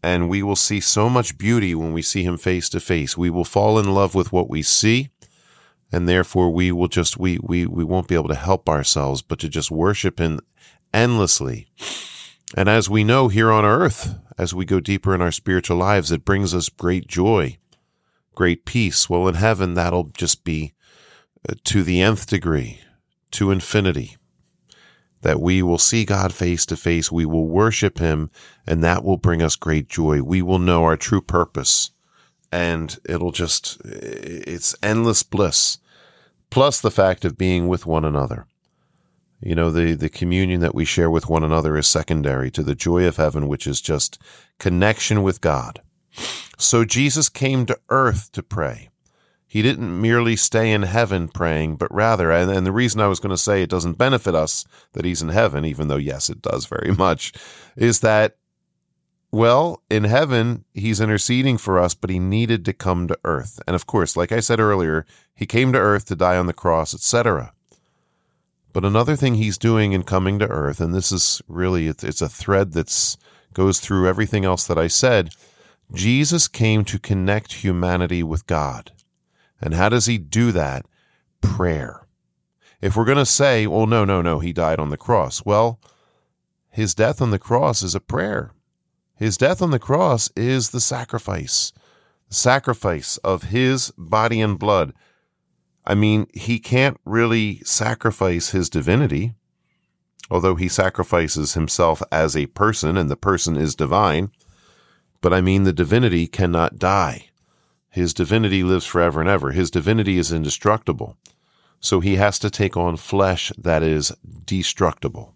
and 0.00 0.28
we 0.28 0.44
will 0.44 0.54
see 0.54 0.78
so 0.78 1.10
much 1.10 1.36
beauty 1.36 1.74
when 1.74 1.92
we 1.92 2.00
see 2.00 2.22
Him 2.22 2.38
face 2.38 2.68
to 2.68 2.78
face. 2.78 3.18
We 3.18 3.30
will 3.30 3.44
fall 3.44 3.80
in 3.80 3.92
love 3.92 4.14
with 4.14 4.30
what 4.30 4.48
we 4.48 4.62
see, 4.62 5.08
and 5.90 6.08
therefore 6.08 6.50
we 6.50 6.70
will 6.70 6.86
just 6.86 7.16
we 7.16 7.40
we 7.42 7.66
we 7.66 7.82
won't 7.82 8.06
be 8.06 8.14
able 8.14 8.28
to 8.28 8.36
help 8.36 8.68
ourselves 8.68 9.20
but 9.20 9.40
to 9.40 9.48
just 9.48 9.72
worship 9.72 10.20
Him 10.20 10.38
endlessly. 10.94 11.66
And 12.56 12.68
as 12.68 12.88
we 12.88 13.02
know 13.02 13.26
here 13.26 13.50
on 13.50 13.64
earth, 13.64 14.14
as 14.38 14.54
we 14.54 14.64
go 14.64 14.78
deeper 14.78 15.16
in 15.16 15.20
our 15.20 15.32
spiritual 15.32 15.78
lives, 15.78 16.12
it 16.12 16.24
brings 16.24 16.54
us 16.54 16.68
great 16.68 17.08
joy 17.08 17.58
great 18.34 18.64
peace. 18.64 19.10
Well, 19.10 19.28
in 19.28 19.34
heaven, 19.34 19.74
that'll 19.74 20.04
just 20.04 20.44
be 20.44 20.72
Uh, 21.48 21.54
to 21.64 21.82
the 21.82 22.00
nth 22.00 22.28
degree, 22.28 22.78
to 23.32 23.50
infinity. 23.50 24.16
That 25.22 25.40
we 25.40 25.62
will 25.62 25.78
see 25.78 26.04
God 26.04 26.32
face 26.32 26.64
to 26.66 26.76
face, 26.76 27.10
we 27.10 27.26
will 27.26 27.48
worship 27.48 27.98
Him, 27.98 28.30
and 28.66 28.82
that 28.84 29.04
will 29.04 29.16
bring 29.16 29.42
us 29.42 29.56
great 29.56 29.88
joy. 29.88 30.22
We 30.22 30.40
will 30.40 30.60
know 30.60 30.84
our 30.84 30.96
true 30.96 31.20
purpose, 31.20 31.90
and 32.52 32.96
it'll 33.08 33.32
just, 33.32 33.80
it's 33.84 34.76
endless 34.82 35.22
bliss, 35.24 35.78
plus 36.50 36.80
the 36.80 36.90
fact 36.90 37.24
of 37.24 37.38
being 37.38 37.66
with 37.66 37.86
one 37.86 38.04
another. 38.04 38.46
You 39.40 39.56
know, 39.56 39.72
the, 39.72 39.94
the 39.94 40.08
communion 40.08 40.60
that 40.60 40.74
we 40.74 40.84
share 40.84 41.10
with 41.10 41.28
one 41.28 41.42
another 41.42 41.76
is 41.76 41.88
secondary 41.88 42.52
to 42.52 42.62
the 42.62 42.76
joy 42.76 43.04
of 43.08 43.16
heaven, 43.16 43.48
which 43.48 43.66
is 43.66 43.80
just 43.80 44.20
connection 44.60 45.24
with 45.24 45.40
God. 45.40 45.82
So 46.56 46.84
Jesus 46.84 47.28
came 47.28 47.66
to 47.66 47.80
earth 47.88 48.30
to 48.32 48.44
pray. 48.44 48.90
He 49.52 49.60
didn't 49.60 50.00
merely 50.00 50.34
stay 50.36 50.72
in 50.72 50.80
heaven 50.80 51.28
praying, 51.28 51.76
but 51.76 51.92
rather, 51.92 52.32
and, 52.32 52.50
and 52.50 52.66
the 52.66 52.72
reason 52.72 53.02
I 53.02 53.06
was 53.08 53.20
going 53.20 53.34
to 53.34 53.36
say 53.36 53.62
it 53.62 53.68
doesn't 53.68 53.98
benefit 53.98 54.34
us 54.34 54.64
that 54.94 55.04
he's 55.04 55.20
in 55.20 55.28
heaven, 55.28 55.66
even 55.66 55.88
though, 55.88 55.98
yes, 55.98 56.30
it 56.30 56.40
does 56.40 56.64
very 56.64 56.90
much, 56.98 57.34
is 57.76 58.00
that, 58.00 58.36
well, 59.30 59.82
in 59.90 60.04
heaven, 60.04 60.64
he's 60.72 61.02
interceding 61.02 61.58
for 61.58 61.78
us, 61.78 61.92
but 61.92 62.08
he 62.08 62.18
needed 62.18 62.64
to 62.64 62.72
come 62.72 63.06
to 63.08 63.18
earth. 63.24 63.60
And 63.66 63.76
of 63.76 63.86
course, 63.86 64.16
like 64.16 64.32
I 64.32 64.40
said 64.40 64.58
earlier, 64.58 65.04
he 65.34 65.44
came 65.44 65.70
to 65.74 65.78
earth 65.78 66.06
to 66.06 66.16
die 66.16 66.38
on 66.38 66.46
the 66.46 66.54
cross, 66.54 66.94
etc. 66.94 67.52
But 68.72 68.86
another 68.86 69.16
thing 69.16 69.34
he's 69.34 69.58
doing 69.58 69.92
in 69.92 70.04
coming 70.04 70.38
to 70.38 70.48
earth, 70.48 70.80
and 70.80 70.94
this 70.94 71.12
is 71.12 71.42
really, 71.46 71.88
it's 71.88 72.22
a 72.22 72.28
thread 72.30 72.72
that's 72.72 73.18
goes 73.52 73.80
through 73.80 74.08
everything 74.08 74.46
else 74.46 74.66
that 74.66 74.78
I 74.78 74.86
said. 74.86 75.34
Jesus 75.92 76.48
came 76.48 76.86
to 76.86 76.98
connect 76.98 77.52
humanity 77.52 78.22
with 78.22 78.46
God. 78.46 78.92
And 79.62 79.74
how 79.74 79.88
does 79.88 80.06
he 80.06 80.18
do 80.18 80.52
that? 80.52 80.86
Prayer. 81.40 82.06
If 82.80 82.96
we're 82.96 83.04
going 83.04 83.18
to 83.18 83.26
say, 83.26 83.66
well, 83.66 83.86
no, 83.86 84.04
no, 84.04 84.22
no, 84.22 84.40
he 84.40 84.52
died 84.52 84.80
on 84.80 84.90
the 84.90 84.96
cross. 84.96 85.44
Well, 85.44 85.78
his 86.70 86.94
death 86.94 87.22
on 87.22 87.30
the 87.30 87.38
cross 87.38 87.82
is 87.82 87.94
a 87.94 88.00
prayer. 88.00 88.52
His 89.14 89.36
death 89.36 89.62
on 89.62 89.70
the 89.70 89.78
cross 89.78 90.30
is 90.34 90.70
the 90.70 90.80
sacrifice, 90.80 91.72
the 92.28 92.34
sacrifice 92.34 93.18
of 93.18 93.44
his 93.44 93.92
body 93.96 94.40
and 94.40 94.58
blood 94.58 94.92
I 95.84 95.94
mean, 95.94 96.26
he 96.32 96.58
can't 96.58 97.00
really 97.04 97.60
sacrifice 97.64 98.50
his 98.50 98.70
divinity, 98.70 99.34
although 100.30 100.54
he 100.54 100.68
sacrifices 100.68 101.54
himself 101.54 102.02
as 102.12 102.36
a 102.36 102.46
person 102.46 102.96
and 102.96 103.10
the 103.10 103.16
person 103.16 103.56
is 103.56 103.74
divine. 103.74 104.30
But 105.20 105.32
I 105.32 105.40
mean, 105.40 105.64
the 105.64 105.72
divinity 105.72 106.26
cannot 106.26 106.78
die. 106.78 107.28
His 107.92 108.14
divinity 108.14 108.62
lives 108.62 108.86
forever 108.86 109.20
and 109.20 109.28
ever. 109.28 109.50
His 109.50 109.70
divinity 109.70 110.16
is 110.16 110.32
indestructible. 110.32 111.18
So 111.78 112.00
he 112.00 112.16
has 112.16 112.38
to 112.38 112.48
take 112.48 112.74
on 112.74 112.96
flesh 112.96 113.52
that 113.58 113.82
is 113.82 114.12
destructible. 114.46 115.34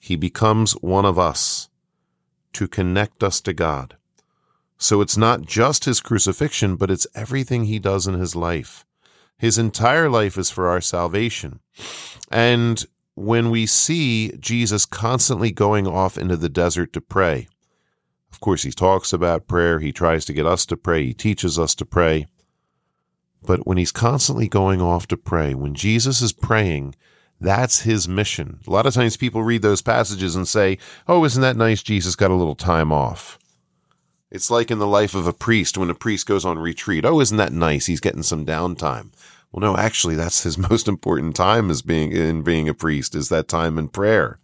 He 0.00 0.16
becomes 0.16 0.72
one 0.72 1.04
of 1.04 1.20
us 1.20 1.68
to 2.54 2.66
connect 2.66 3.22
us 3.22 3.40
to 3.42 3.52
God. 3.52 3.96
So 4.76 5.00
it's 5.00 5.16
not 5.16 5.42
just 5.42 5.84
his 5.84 6.00
crucifixion, 6.00 6.74
but 6.74 6.90
it's 6.90 7.06
everything 7.14 7.66
he 7.66 7.78
does 7.78 8.08
in 8.08 8.14
his 8.14 8.34
life. 8.34 8.84
His 9.38 9.56
entire 9.56 10.10
life 10.10 10.36
is 10.36 10.50
for 10.50 10.68
our 10.68 10.80
salvation. 10.80 11.60
And 12.28 12.84
when 13.14 13.50
we 13.50 13.66
see 13.66 14.32
Jesus 14.40 14.84
constantly 14.84 15.52
going 15.52 15.86
off 15.86 16.18
into 16.18 16.36
the 16.36 16.48
desert 16.48 16.92
to 16.94 17.00
pray, 17.00 17.46
of 18.32 18.40
course, 18.40 18.62
he 18.62 18.72
talks 18.72 19.12
about 19.12 19.46
prayer. 19.46 19.78
He 19.78 19.92
tries 19.92 20.24
to 20.24 20.32
get 20.32 20.46
us 20.46 20.66
to 20.66 20.76
pray. 20.76 21.04
He 21.04 21.14
teaches 21.14 21.58
us 21.58 21.74
to 21.76 21.84
pray. 21.84 22.26
But 23.44 23.66
when 23.66 23.76
he's 23.76 23.92
constantly 23.92 24.48
going 24.48 24.80
off 24.80 25.06
to 25.08 25.16
pray, 25.16 25.54
when 25.54 25.74
Jesus 25.74 26.22
is 26.22 26.32
praying, 26.32 26.94
that's 27.40 27.80
his 27.80 28.08
mission. 28.08 28.60
A 28.66 28.70
lot 28.70 28.86
of 28.86 28.94
times 28.94 29.16
people 29.16 29.42
read 29.42 29.62
those 29.62 29.82
passages 29.82 30.36
and 30.36 30.46
say, 30.46 30.78
Oh, 31.08 31.24
isn't 31.24 31.42
that 31.42 31.56
nice? 31.56 31.82
Jesus 31.82 32.14
got 32.16 32.30
a 32.30 32.36
little 32.36 32.54
time 32.54 32.92
off. 32.92 33.38
It's 34.30 34.50
like 34.50 34.70
in 34.70 34.78
the 34.78 34.86
life 34.86 35.14
of 35.14 35.26
a 35.26 35.32
priest 35.32 35.76
when 35.76 35.90
a 35.90 35.94
priest 35.94 36.26
goes 36.26 36.44
on 36.44 36.58
retreat. 36.58 37.04
Oh, 37.04 37.20
isn't 37.20 37.36
that 37.36 37.52
nice? 37.52 37.86
He's 37.86 38.00
getting 38.00 38.22
some 38.22 38.46
downtime. 38.46 39.10
Well, 39.50 39.60
no, 39.60 39.76
actually, 39.76 40.14
that's 40.14 40.44
his 40.44 40.56
most 40.70 40.88
important 40.88 41.36
time 41.36 41.70
as 41.70 41.82
being 41.82 42.12
in 42.12 42.42
being 42.42 42.68
a 42.68 42.74
priest 42.74 43.14
is 43.14 43.28
that 43.28 43.48
time 43.48 43.76
in 43.76 43.88
prayer, 43.88 44.38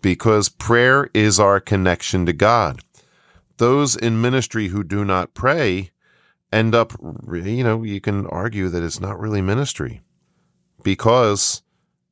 because 0.00 0.48
prayer 0.48 1.10
is 1.12 1.38
our 1.38 1.60
connection 1.60 2.24
to 2.24 2.32
God. 2.32 2.80
Those 3.58 3.96
in 3.96 4.20
ministry 4.20 4.68
who 4.68 4.82
do 4.82 5.04
not 5.04 5.34
pray 5.34 5.90
end 6.52 6.74
up, 6.74 6.92
you 7.30 7.64
know, 7.64 7.82
you 7.82 8.00
can 8.00 8.26
argue 8.26 8.68
that 8.68 8.82
it's 8.82 9.00
not 9.00 9.20
really 9.20 9.42
ministry 9.42 10.00
because 10.82 11.62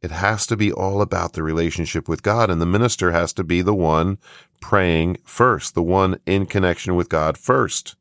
it 0.03 0.11
has 0.11 0.47
to 0.47 0.57
be 0.57 0.73
all 0.73 1.01
about 1.01 1.33
the 1.33 1.43
relationship 1.43 2.09
with 2.09 2.23
God, 2.23 2.51
and 2.51 2.61
the 2.61 2.67
minister 2.67 3.13
has 3.13 3.33
to 3.33 3.45
be 3.45 3.63
the 3.63 3.75
one 3.75 4.19
praying 4.61 5.19
first, 5.25 5.75
the 5.75 5.83
one 5.83 6.21
in 6.27 6.47
connection 6.47 6.95
with 6.95 7.09
God 7.09 7.39
first. 7.39 7.97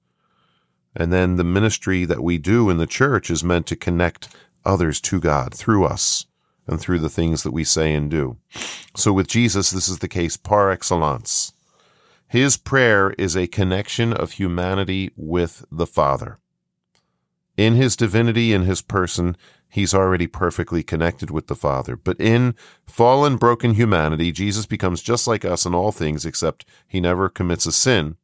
And 0.96 1.12
then 1.12 1.36
the 1.36 1.44
ministry 1.44 2.06
that 2.06 2.24
we 2.24 2.38
do 2.38 2.70
in 2.70 2.78
the 2.78 2.88
church 2.88 3.30
is 3.30 3.44
meant 3.44 3.68
to 3.68 3.76
connect 3.76 4.30
others 4.66 5.00
to 5.02 5.20
God 5.20 5.54
through 5.54 5.86
us 5.86 6.26
and 6.68 6.80
through 6.80 7.00
the 7.00 7.10
things 7.10 7.44
that 7.44 7.52
we 7.52 7.64
say 7.64 7.94
and 7.94 8.10
do. 8.10 8.38
So 8.96 9.14
with 9.14 9.28
Jesus, 9.28 9.70
this 9.70 9.88
is 9.88 10.00
the 10.00 10.08
case 10.08 10.36
par 10.36 10.72
excellence. 10.72 11.54
His 12.36 12.58
prayer 12.58 13.12
is 13.12 13.38
a 13.38 13.48
connection 13.48 14.12
of 14.12 14.34
humanity 14.34 15.10
with 15.16 15.64
the 15.72 15.88
Father. 15.88 16.38
In 17.56 17.76
his 17.76 17.96
divinity 17.96 18.52
in 18.52 18.64
his 18.64 18.82
person, 18.82 19.38
he's 19.70 19.94
already 19.94 20.28
perfectly 20.28 20.84
connected 20.84 21.32
with 21.32 21.48
the 21.48 21.56
Father. 21.56 21.96
But 21.96 22.20
in 22.20 22.56
fallen, 22.86 23.38
broken 23.38 23.76
humanity, 23.76 24.34
Jesus 24.34 24.66
becomes 24.66 25.02
just 25.02 25.28
like 25.28 25.46
us 25.46 25.66
in 25.66 25.74
all 25.74 25.94
things, 25.94 26.26
except 26.26 26.66
he 26.86 27.00
never 27.00 27.30
commits 27.30 27.66
a 27.68 27.72
sin. 27.72 28.18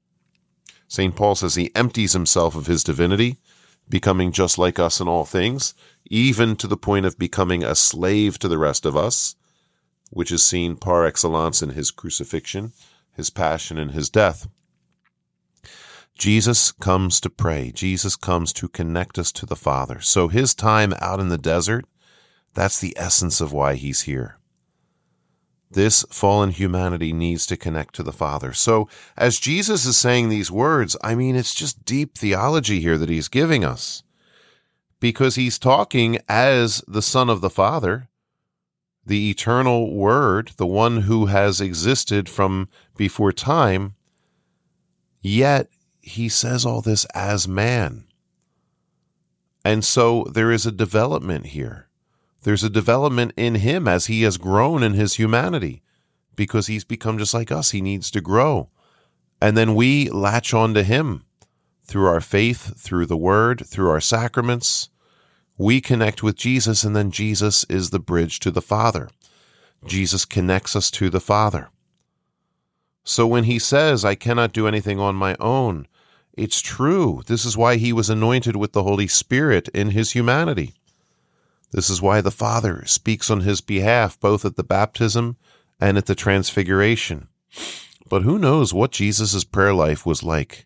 St. 0.89 1.15
Paul 1.15 1.35
says 1.35 1.55
he 1.55 1.73
empties 1.73 2.11
himself 2.11 2.53
of 2.53 2.67
his 2.67 2.83
divinity, 2.83 3.37
becoming 3.87 4.33
just 4.33 4.57
like 4.57 4.77
us 4.77 4.99
in 4.99 5.07
all 5.07 5.23
things, 5.23 5.73
even 6.09 6.57
to 6.57 6.67
the 6.67 6.75
point 6.75 7.05
of 7.05 7.17
becoming 7.17 7.63
a 7.63 7.75
slave 7.75 8.37
to 8.39 8.49
the 8.49 8.57
rest 8.57 8.85
of 8.85 8.97
us, 8.97 9.37
which 10.09 10.33
is 10.33 10.43
seen 10.45 10.75
par 10.75 11.05
excellence 11.05 11.61
in 11.61 11.69
his 11.69 11.91
crucifixion, 11.91 12.73
his 13.15 13.29
passion, 13.29 13.77
and 13.77 13.91
his 13.91 14.09
death. 14.09 14.47
Jesus 16.17 16.71
comes 16.71 17.19
to 17.21 17.29
pray. 17.29 17.71
Jesus 17.71 18.15
comes 18.15 18.53
to 18.53 18.67
connect 18.67 19.17
us 19.17 19.31
to 19.31 19.45
the 19.45 19.55
Father. 19.55 19.99
So 20.01 20.27
his 20.27 20.53
time 20.53 20.93
out 20.99 21.19
in 21.19 21.29
the 21.29 21.37
desert, 21.37 21.85
that's 22.53 22.79
the 22.79 22.95
essence 22.97 23.41
of 23.41 23.53
why 23.53 23.75
he's 23.75 24.01
here. 24.01 24.37
This 25.71 26.05
fallen 26.09 26.51
humanity 26.51 27.13
needs 27.13 27.45
to 27.47 27.57
connect 27.57 27.95
to 27.95 28.03
the 28.03 28.11
Father. 28.11 28.51
So, 28.51 28.89
as 29.15 29.39
Jesus 29.39 29.85
is 29.85 29.97
saying 29.97 30.27
these 30.27 30.51
words, 30.51 30.97
I 31.01 31.15
mean, 31.15 31.37
it's 31.37 31.55
just 31.55 31.85
deep 31.85 32.17
theology 32.17 32.81
here 32.81 32.97
that 32.97 33.09
he's 33.09 33.29
giving 33.29 33.63
us 33.63 34.03
because 34.99 35.35
he's 35.35 35.57
talking 35.57 36.19
as 36.27 36.83
the 36.87 37.01
Son 37.01 37.29
of 37.29 37.39
the 37.39 37.49
Father, 37.49 38.09
the 39.05 39.29
eternal 39.29 39.93
Word, 39.93 40.51
the 40.57 40.67
one 40.67 41.01
who 41.01 41.27
has 41.27 41.59
existed 41.59 42.29
from 42.29 42.69
before 42.95 43.31
time, 43.31 43.95
yet 45.21 45.69
he 46.01 46.29
says 46.29 46.65
all 46.65 46.81
this 46.81 47.05
as 47.13 47.47
man. 47.47 48.05
And 49.63 49.85
so 49.85 50.25
there 50.31 50.51
is 50.51 50.65
a 50.65 50.71
development 50.71 51.47
here. 51.47 51.87
There's 52.43 52.63
a 52.63 52.69
development 52.69 53.33
in 53.37 53.55
him 53.55 53.87
as 53.87 54.07
he 54.07 54.23
has 54.23 54.37
grown 54.37 54.81
in 54.81 54.93
his 54.93 55.15
humanity 55.15 55.83
because 56.35 56.67
he's 56.67 56.83
become 56.83 57.19
just 57.19 57.33
like 57.33 57.51
us. 57.51 57.71
He 57.71 57.81
needs 57.81 58.09
to 58.11 58.21
grow. 58.21 58.69
And 59.39 59.55
then 59.55 59.75
we 59.75 60.09
latch 60.09 60.53
on 60.53 60.73
to 60.73 60.83
him 60.83 61.23
through 61.83 62.07
our 62.07 62.21
faith, 62.21 62.79
through 62.79 63.05
the 63.05 63.17
word, 63.17 63.65
through 63.65 63.89
our 63.89 64.01
sacraments. 64.01 64.89
We 65.61 65.79
connect 65.79 66.23
with 66.23 66.37
Jesus, 66.37 66.83
and 66.83 66.95
then 66.95 67.11
Jesus 67.11 67.65
is 67.65 67.91
the 67.91 67.99
bridge 67.99 68.39
to 68.39 68.49
the 68.49 68.63
Father. 68.63 69.11
Jesus 69.85 70.25
connects 70.25 70.75
us 70.75 70.89
to 70.89 71.11
the 71.11 71.19
Father. 71.19 71.69
So 73.03 73.27
when 73.27 73.43
he 73.43 73.59
says, 73.59 74.03
I 74.03 74.15
cannot 74.15 74.53
do 74.53 74.67
anything 74.67 74.99
on 74.99 75.13
my 75.13 75.35
own, 75.39 75.87
it's 76.33 76.61
true. 76.61 77.21
This 77.27 77.45
is 77.45 77.55
why 77.55 77.75
he 77.75 77.93
was 77.93 78.09
anointed 78.09 78.55
with 78.55 78.73
the 78.73 78.81
Holy 78.81 79.05
Spirit 79.05 79.67
in 79.67 79.91
his 79.91 80.13
humanity. 80.13 80.73
This 81.71 81.91
is 81.91 82.01
why 82.01 82.21
the 82.21 82.31
Father 82.31 82.83
speaks 82.87 83.29
on 83.29 83.41
his 83.41 83.61
behalf 83.61 84.19
both 84.19 84.43
at 84.43 84.55
the 84.55 84.63
baptism 84.63 85.37
and 85.79 85.95
at 85.95 86.07
the 86.07 86.15
transfiguration. 86.15 87.27
But 88.09 88.23
who 88.23 88.39
knows 88.39 88.73
what 88.73 88.89
Jesus' 88.89 89.43
prayer 89.43 89.75
life 89.75 90.07
was 90.07 90.23
like? 90.23 90.65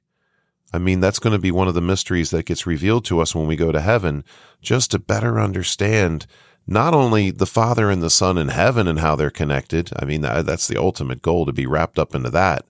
I 0.75 0.77
mean, 0.77 1.00
that's 1.00 1.20
going 1.20 1.34
to 1.34 1.39
be 1.39 1.51
one 1.51 1.67
of 1.67 1.74
the 1.74 1.82
mysteries 1.82 2.29
that 2.32 2.46
gets 2.46 2.67
revealed 2.67 3.05
to 3.05 3.20
us 3.20 3.34
when 3.34 3.48
we 3.48 3.55
go 3.55 3.72
to 3.72 3.82
heaven, 3.82 4.24
just 4.62 4.91
to 4.91 5.00
better 5.00 5.39
understand 5.39 6.27
not 6.67 6.94
only 6.94 7.32
the 7.32 7.46
Father 7.46 7.89
and 7.89 8.03
the 8.03 8.10
Son 8.10 8.38
in 8.38 8.50
heaven 8.50 8.88
and 8.88 9.00
how 9.00 9.15
they're 9.15 9.29
connected. 9.29 9.91
I 9.98 10.05
mean, 10.05 10.22
that's 10.22 10.67
the 10.67 10.77
ultimate 10.77 11.22
goal 11.22 11.46
to 11.46 11.53
be 11.53 11.65
wrapped 11.65 11.98
up 11.98 12.13
into 12.13 12.29
that. 12.32 12.65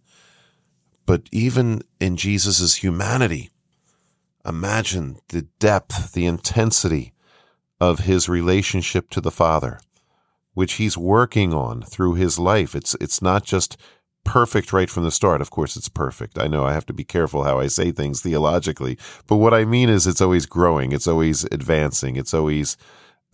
But 1.06 1.24
even 1.32 1.82
in 2.00 2.18
Jesus' 2.18 2.76
humanity, 2.76 3.52
imagine 4.46 5.18
the 5.30 5.44
depth, 5.60 6.14
the 6.14 6.26
intensity 6.26 7.14
of 7.80 8.00
his 8.00 8.30
relationship 8.30 9.10
to 9.12 9.22
the 9.22 9.32
Father, 9.32 9.80
which 10.54 10.74
he's 10.74 10.98
working 10.98 11.54
on 11.54 11.82
through 11.82 12.16
his 12.16 12.40
life. 12.40 12.76
It's 12.76 12.96
it's 13.02 13.22
not 13.22 13.44
just 13.44 13.78
perfect 14.26 14.74
right 14.74 14.90
from 14.90 15.04
the 15.04 15.12
start. 15.12 15.40
Of 15.40 15.52
course, 15.52 15.78
it's 15.78 15.88
perfect. 15.88 16.38
I 16.38 16.48
know 16.48 16.66
I 16.66 16.74
have 16.74 16.86
to 16.88 16.94
be 16.94 17.06
careful 17.06 17.44
how 17.44 17.60
I 17.60 17.68
say 17.68 17.92
things 17.92 18.22
theologically, 18.22 18.98
but 19.28 19.38
what 19.38 19.54
I 19.54 19.64
mean 19.64 19.88
is 19.88 20.06
it's 20.06 20.20
always 20.20 20.46
growing, 20.46 20.92
it's 20.92 21.08
always 21.08 21.46
advancing, 21.46 22.18
it's 22.18 22.34
always 22.34 22.76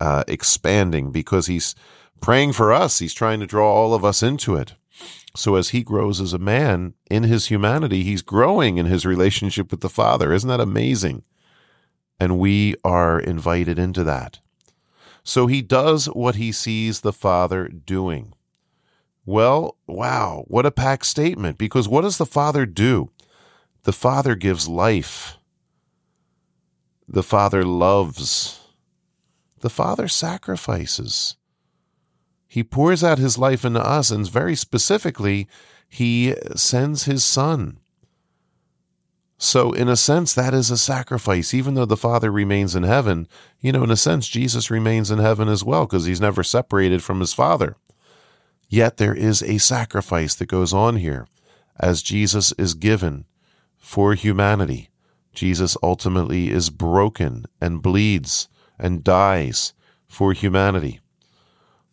uh, 0.00 0.22
expanding 0.28 1.10
because 1.10 1.46
he's 1.46 1.74
praying 2.20 2.52
for 2.52 2.72
us. 2.72 3.00
He's 3.00 3.14
trying 3.14 3.40
to 3.40 3.46
draw 3.46 3.72
all 3.72 3.94
of 3.94 4.04
us 4.04 4.22
into 4.22 4.54
it. 4.54 4.74
So 5.34 5.56
as 5.56 5.70
he 5.70 5.82
grows 5.82 6.20
as 6.20 6.32
a 6.32 6.38
man 6.38 6.94
in 7.10 7.22
his 7.22 7.46
humanity, 7.46 8.02
he's 8.02 8.22
growing 8.22 8.78
in 8.78 8.86
his 8.86 9.06
relationship 9.06 9.70
with 9.70 9.80
the 9.80 9.88
Father. 9.88 10.32
Isn't 10.32 10.48
that 10.48 10.60
amazing? 10.60 11.22
And 12.20 12.38
we 12.38 12.74
are 12.84 13.18
invited 13.18 13.78
into 13.78 14.04
that. 14.04 14.38
So 15.24 15.46
he 15.46 15.62
does 15.62 16.06
what 16.06 16.34
he 16.36 16.52
sees 16.52 17.00
the 17.00 17.12
Father 17.12 17.68
doing. 17.68 18.34
Well, 19.24 19.76
wow, 19.86 20.44
what 20.48 20.66
a 20.66 20.70
packed 20.70 21.06
statement. 21.06 21.58
Because 21.58 21.88
what 21.88 22.02
does 22.02 22.18
the 22.18 22.26
Father 22.26 22.66
do? 22.66 23.10
The 23.84 23.92
Father 23.92 24.34
gives 24.34 24.68
life. 24.68 25.36
The 27.08 27.22
Father 27.22 27.64
loves. 27.64 28.60
The 29.60 29.70
Father 29.70 30.08
sacrifices. 30.08 31.36
He 32.48 32.62
pours 32.62 33.02
out 33.02 33.18
his 33.18 33.38
life 33.38 33.64
into 33.64 33.80
us, 33.80 34.10
and 34.10 34.28
very 34.28 34.54
specifically, 34.54 35.48
he 35.88 36.34
sends 36.54 37.04
his 37.04 37.24
Son. 37.24 37.78
So, 39.38 39.72
in 39.72 39.88
a 39.88 39.96
sense, 39.96 40.34
that 40.34 40.54
is 40.54 40.70
a 40.70 40.76
sacrifice. 40.76 41.52
Even 41.52 41.74
though 41.74 41.84
the 41.84 41.96
Father 41.96 42.30
remains 42.30 42.76
in 42.76 42.84
heaven, 42.84 43.26
you 43.60 43.72
know, 43.72 43.82
in 43.82 43.90
a 43.90 43.96
sense, 43.96 44.28
Jesus 44.28 44.70
remains 44.70 45.10
in 45.10 45.18
heaven 45.18 45.48
as 45.48 45.64
well 45.64 45.86
because 45.86 46.04
he's 46.04 46.20
never 46.20 46.44
separated 46.44 47.02
from 47.02 47.20
his 47.20 47.32
Father. 47.32 47.76
Yet 48.72 48.96
there 48.96 49.14
is 49.14 49.42
a 49.42 49.58
sacrifice 49.58 50.34
that 50.36 50.46
goes 50.46 50.72
on 50.72 50.96
here 50.96 51.28
as 51.78 52.00
Jesus 52.00 52.52
is 52.52 52.72
given 52.72 53.26
for 53.76 54.14
humanity. 54.14 54.88
Jesus 55.34 55.76
ultimately 55.82 56.50
is 56.50 56.70
broken 56.70 57.44
and 57.60 57.82
bleeds 57.82 58.48
and 58.78 59.04
dies 59.04 59.74
for 60.08 60.32
humanity. 60.32 61.00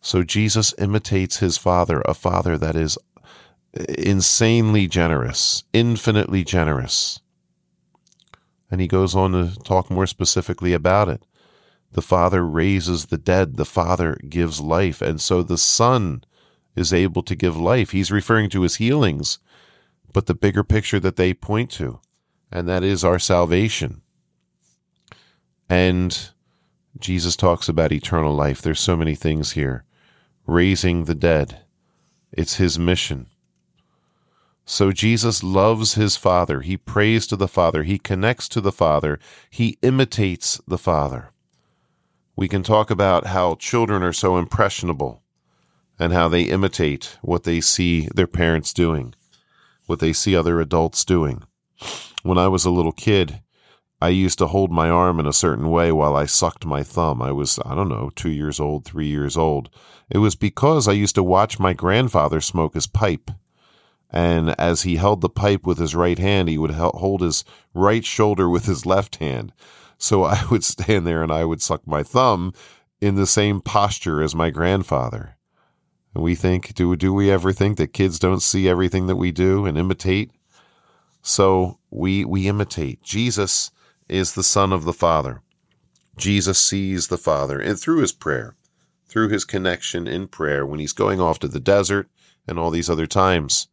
So 0.00 0.22
Jesus 0.22 0.72
imitates 0.78 1.40
his 1.40 1.58
Father, 1.58 2.00
a 2.06 2.14
Father 2.14 2.56
that 2.56 2.76
is 2.76 2.96
insanely 3.98 4.88
generous, 4.88 5.64
infinitely 5.74 6.44
generous. 6.44 7.20
And 8.70 8.80
he 8.80 8.86
goes 8.86 9.14
on 9.14 9.32
to 9.32 9.54
talk 9.64 9.90
more 9.90 10.06
specifically 10.06 10.72
about 10.72 11.10
it. 11.10 11.26
The 11.92 12.00
Father 12.00 12.42
raises 12.42 13.06
the 13.06 13.18
dead, 13.18 13.58
the 13.58 13.66
Father 13.66 14.16
gives 14.26 14.62
life, 14.62 15.02
and 15.02 15.20
so 15.20 15.42
the 15.42 15.58
Son 15.58 16.24
is 16.74 16.92
able 16.92 17.22
to 17.22 17.34
give 17.34 17.56
life. 17.56 17.90
He's 17.90 18.10
referring 18.10 18.50
to 18.50 18.62
his 18.62 18.76
healings, 18.76 19.38
but 20.12 20.26
the 20.26 20.34
bigger 20.34 20.64
picture 20.64 21.00
that 21.00 21.16
they 21.16 21.34
point 21.34 21.70
to, 21.72 22.00
and 22.50 22.68
that 22.68 22.82
is 22.82 23.04
our 23.04 23.18
salvation. 23.18 24.02
And 25.68 26.30
Jesus 26.98 27.36
talks 27.36 27.68
about 27.68 27.92
eternal 27.92 28.34
life. 28.34 28.60
There's 28.60 28.80
so 28.80 28.96
many 28.96 29.14
things 29.14 29.52
here 29.52 29.84
raising 30.46 31.04
the 31.04 31.14
dead. 31.14 31.60
It's 32.32 32.56
his 32.56 32.78
mission. 32.78 33.26
So 34.64 34.92
Jesus 34.92 35.42
loves 35.42 35.94
his 35.94 36.16
Father. 36.16 36.60
He 36.60 36.76
prays 36.76 37.26
to 37.28 37.36
the 37.36 37.48
Father. 37.48 37.82
He 37.82 37.98
connects 37.98 38.48
to 38.50 38.60
the 38.60 38.72
Father. 38.72 39.18
He 39.48 39.78
imitates 39.82 40.60
the 40.66 40.78
Father. 40.78 41.32
We 42.36 42.48
can 42.48 42.62
talk 42.62 42.90
about 42.90 43.26
how 43.26 43.56
children 43.56 44.02
are 44.02 44.12
so 44.12 44.36
impressionable 44.36 45.22
and 46.00 46.14
how 46.14 46.28
they 46.28 46.44
imitate 46.44 47.18
what 47.20 47.44
they 47.44 47.60
see 47.60 48.08
their 48.14 48.26
parents 48.26 48.72
doing, 48.72 49.14
what 49.86 50.00
they 50.00 50.14
see 50.14 50.34
other 50.34 50.58
adults 50.58 51.04
doing. 51.04 51.42
When 52.22 52.38
I 52.38 52.48
was 52.48 52.64
a 52.64 52.70
little 52.70 52.90
kid, 52.90 53.40
I 54.00 54.08
used 54.08 54.38
to 54.38 54.46
hold 54.46 54.72
my 54.72 54.88
arm 54.88 55.20
in 55.20 55.26
a 55.26 55.32
certain 55.32 55.70
way 55.70 55.92
while 55.92 56.16
I 56.16 56.24
sucked 56.24 56.64
my 56.64 56.82
thumb. 56.82 57.20
I 57.20 57.32
was, 57.32 57.58
I 57.66 57.74
don't 57.74 57.90
know, 57.90 58.10
two 58.16 58.30
years 58.30 58.58
old, 58.58 58.86
three 58.86 59.08
years 59.08 59.36
old. 59.36 59.68
It 60.08 60.18
was 60.18 60.34
because 60.34 60.88
I 60.88 60.92
used 60.92 61.14
to 61.16 61.22
watch 61.22 61.60
my 61.60 61.74
grandfather 61.74 62.40
smoke 62.40 62.72
his 62.72 62.86
pipe. 62.86 63.30
And 64.08 64.58
as 64.58 64.82
he 64.82 64.96
held 64.96 65.20
the 65.20 65.28
pipe 65.28 65.66
with 65.66 65.78
his 65.78 65.94
right 65.94 66.18
hand, 66.18 66.48
he 66.48 66.56
would 66.56 66.72
hold 66.72 67.20
his 67.20 67.44
right 67.74 68.04
shoulder 68.04 68.48
with 68.48 68.64
his 68.64 68.86
left 68.86 69.16
hand. 69.16 69.52
So 69.98 70.24
I 70.24 70.42
would 70.50 70.64
stand 70.64 71.06
there 71.06 71.22
and 71.22 71.30
I 71.30 71.44
would 71.44 71.60
suck 71.60 71.86
my 71.86 72.02
thumb 72.02 72.54
in 73.02 73.16
the 73.16 73.26
same 73.26 73.60
posture 73.60 74.22
as 74.22 74.34
my 74.34 74.48
grandfather. 74.48 75.36
We 76.14 76.34
think, 76.34 76.74
do, 76.74 76.96
do 76.96 77.12
we 77.14 77.30
ever 77.30 77.52
think 77.52 77.76
that 77.78 77.92
kids 77.92 78.18
don't 78.18 78.40
see 78.40 78.68
everything 78.68 79.06
that 79.06 79.16
we 79.16 79.30
do 79.30 79.64
and 79.64 79.78
imitate? 79.78 80.32
So 81.22 81.78
we, 81.90 82.24
we 82.24 82.48
imitate. 82.48 83.02
Jesus 83.02 83.70
is 84.08 84.34
the 84.34 84.42
Son 84.42 84.72
of 84.72 84.84
the 84.84 84.92
Father. 84.92 85.42
Jesus 86.16 86.58
sees 86.58 87.08
the 87.08 87.18
Father, 87.18 87.60
and 87.60 87.78
through 87.78 88.00
his 88.00 88.12
prayer, 88.12 88.54
through 89.06 89.28
his 89.28 89.44
connection 89.44 90.06
in 90.06 90.28
prayer, 90.28 90.66
when 90.66 90.80
he's 90.80 90.92
going 90.92 91.20
off 91.20 91.38
to 91.40 91.48
the 91.48 91.60
desert 91.60 92.08
and 92.46 92.58
all 92.58 92.70
these 92.70 92.90
other 92.90 93.06
times, 93.06 93.68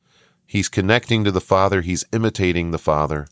he's 0.46 0.70
connecting 0.70 1.24
to 1.24 1.32
the 1.32 1.42
Father, 1.42 1.82
he's 1.82 2.06
imitating 2.14 2.72
the 2.72 2.78
Father. 2.78 3.28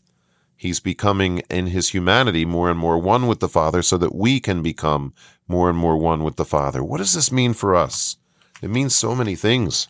He's 0.56 0.80
becoming 0.80 1.42
in 1.50 1.66
his 1.66 1.90
humanity 1.90 2.44
more 2.46 2.70
and 2.70 2.78
more 2.78 2.98
one 2.98 3.26
with 3.26 3.40
the 3.40 3.48
Father 3.48 3.82
so 3.82 3.98
that 3.98 4.14
we 4.14 4.40
can 4.40 4.62
become 4.62 5.12
more 5.46 5.68
and 5.68 5.78
more 5.78 5.98
one 5.98 6.24
with 6.24 6.36
the 6.36 6.46
Father. 6.46 6.82
What 6.82 6.98
does 6.98 7.12
this 7.12 7.30
mean 7.30 7.52
for 7.52 7.74
us? 7.76 8.16
It 8.62 8.70
means 8.70 8.94
so 8.94 9.14
many 9.14 9.34
things. 9.34 9.88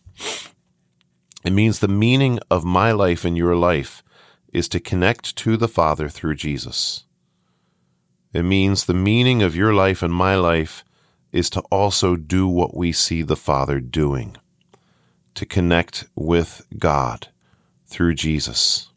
It 1.44 1.52
means 1.52 1.78
the 1.78 1.88
meaning 1.88 2.40
of 2.50 2.64
my 2.64 2.90
life 2.90 3.24
and 3.24 3.36
your 3.36 3.54
life 3.54 4.02
is 4.52 4.68
to 4.68 4.80
connect 4.80 5.36
to 5.36 5.56
the 5.56 5.68
Father 5.68 6.08
through 6.08 6.34
Jesus. 6.34 7.04
It 8.32 8.42
means 8.42 8.84
the 8.84 8.94
meaning 8.94 9.42
of 9.42 9.54
your 9.54 9.72
life 9.72 10.02
and 10.02 10.12
my 10.12 10.34
life 10.34 10.84
is 11.32 11.48
to 11.50 11.60
also 11.70 12.16
do 12.16 12.48
what 12.48 12.76
we 12.76 12.92
see 12.92 13.22
the 13.22 13.36
Father 13.36 13.78
doing, 13.78 14.36
to 15.34 15.46
connect 15.46 16.06
with 16.14 16.66
God 16.78 17.28
through 17.86 18.14
Jesus. 18.14 18.90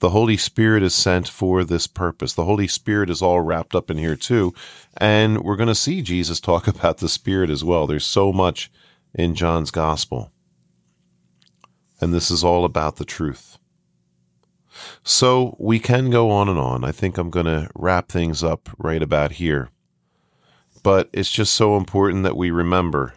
The 0.00 0.10
Holy 0.10 0.36
Spirit 0.36 0.82
is 0.82 0.94
sent 0.94 1.28
for 1.28 1.64
this 1.64 1.86
purpose. 1.86 2.32
The 2.32 2.44
Holy 2.44 2.68
Spirit 2.68 3.10
is 3.10 3.20
all 3.20 3.40
wrapped 3.40 3.74
up 3.74 3.90
in 3.90 3.98
here 3.98 4.16
too. 4.16 4.54
And 4.96 5.42
we're 5.42 5.56
going 5.56 5.68
to 5.68 5.74
see 5.74 6.02
Jesus 6.02 6.40
talk 6.40 6.68
about 6.68 6.98
the 6.98 7.08
Spirit 7.08 7.50
as 7.50 7.64
well. 7.64 7.86
There's 7.86 8.06
so 8.06 8.32
much 8.32 8.70
in 9.14 9.34
John's 9.34 9.70
Gospel. 9.70 10.30
And 12.00 12.14
this 12.14 12.30
is 12.30 12.44
all 12.44 12.64
about 12.64 12.96
the 12.96 13.04
truth. 13.04 13.58
So 15.02 15.56
we 15.58 15.80
can 15.80 16.10
go 16.10 16.30
on 16.30 16.48
and 16.48 16.58
on. 16.58 16.84
I 16.84 16.92
think 16.92 17.18
I'm 17.18 17.30
going 17.30 17.46
to 17.46 17.68
wrap 17.74 18.08
things 18.08 18.44
up 18.44 18.68
right 18.78 19.02
about 19.02 19.32
here. 19.32 19.70
But 20.84 21.08
it's 21.12 21.30
just 21.30 21.54
so 21.54 21.76
important 21.76 22.22
that 22.22 22.36
we 22.36 22.52
remember 22.52 23.14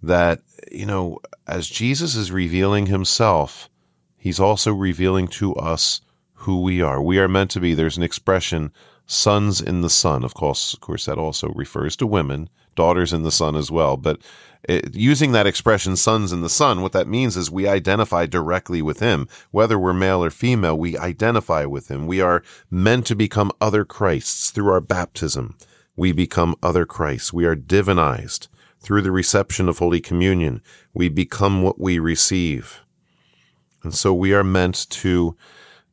that, 0.00 0.42
you 0.70 0.86
know, 0.86 1.18
as 1.46 1.68
Jesus 1.68 2.14
is 2.14 2.30
revealing 2.30 2.86
himself, 2.86 3.68
he's 4.16 4.38
also 4.38 4.72
revealing 4.72 5.26
to 5.28 5.54
us 5.56 6.00
who 6.44 6.60
we 6.60 6.80
are. 6.80 7.02
We 7.02 7.18
are 7.18 7.28
meant 7.28 7.50
to 7.52 7.60
be, 7.60 7.74
there's 7.74 7.96
an 7.96 8.02
expression, 8.02 8.72
sons 9.06 9.60
in 9.60 9.80
the 9.80 9.90
Son. 9.90 10.24
Of 10.24 10.34
course, 10.34 10.74
of 10.74 10.80
course, 10.80 11.06
that 11.06 11.18
also 11.18 11.48
refers 11.48 11.96
to 11.96 12.06
women, 12.06 12.48
daughters 12.74 13.12
in 13.12 13.22
the 13.22 13.30
Son 13.30 13.56
as 13.56 13.70
well. 13.70 13.96
But 13.96 14.20
it, 14.68 14.94
using 14.94 15.32
that 15.32 15.46
expression, 15.46 15.96
sons 15.96 16.32
in 16.32 16.42
the 16.42 16.48
Son, 16.48 16.80
what 16.80 16.92
that 16.92 17.08
means 17.08 17.36
is 17.36 17.50
we 17.50 17.66
identify 17.66 18.26
directly 18.26 18.82
with 18.82 19.00
Him. 19.00 19.28
Whether 19.50 19.78
we're 19.78 19.92
male 19.92 20.22
or 20.22 20.30
female, 20.30 20.76
we 20.76 20.96
identify 20.96 21.64
with 21.64 21.90
Him. 21.90 22.06
We 22.06 22.20
are 22.20 22.42
meant 22.70 23.06
to 23.06 23.14
become 23.14 23.52
other 23.60 23.84
Christs 23.84 24.50
through 24.50 24.70
our 24.70 24.80
baptism. 24.80 25.56
We 25.96 26.12
become 26.12 26.56
other 26.62 26.84
Christs. 26.84 27.32
We 27.32 27.44
are 27.44 27.56
divinized 27.56 28.48
through 28.80 29.02
the 29.02 29.12
reception 29.12 29.68
of 29.68 29.78
Holy 29.78 30.00
Communion. 30.00 30.60
We 30.92 31.08
become 31.08 31.62
what 31.62 31.80
we 31.80 31.98
receive. 31.98 32.82
And 33.82 33.94
so 33.94 34.12
we 34.12 34.34
are 34.34 34.44
meant 34.44 34.88
to 34.90 35.36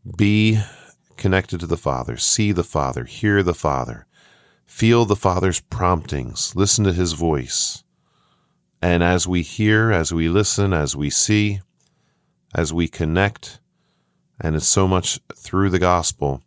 be 0.05 0.59
connected 1.17 1.59
to 1.59 1.67
the 1.67 1.77
Father, 1.77 2.17
see 2.17 2.51
the 2.51 2.63
Father, 2.63 3.05
hear 3.05 3.43
the 3.43 3.53
Father, 3.53 4.07
feel 4.65 5.05
the 5.05 5.15
Father's 5.15 5.59
promptings, 5.59 6.55
listen 6.55 6.83
to 6.85 6.93
His 6.93 7.13
voice. 7.13 7.83
And 8.81 9.03
as 9.03 9.27
we 9.27 9.43
hear, 9.43 9.91
as 9.91 10.11
we 10.11 10.27
listen, 10.27 10.73
as 10.73 10.95
we 10.95 11.09
see, 11.09 11.61
as 12.55 12.73
we 12.73 12.87
connect, 12.87 13.59
and 14.39 14.55
it's 14.55 14.67
so 14.67 14.87
much 14.87 15.19
through 15.35 15.69
the 15.69 15.79
gospel, 15.79 16.41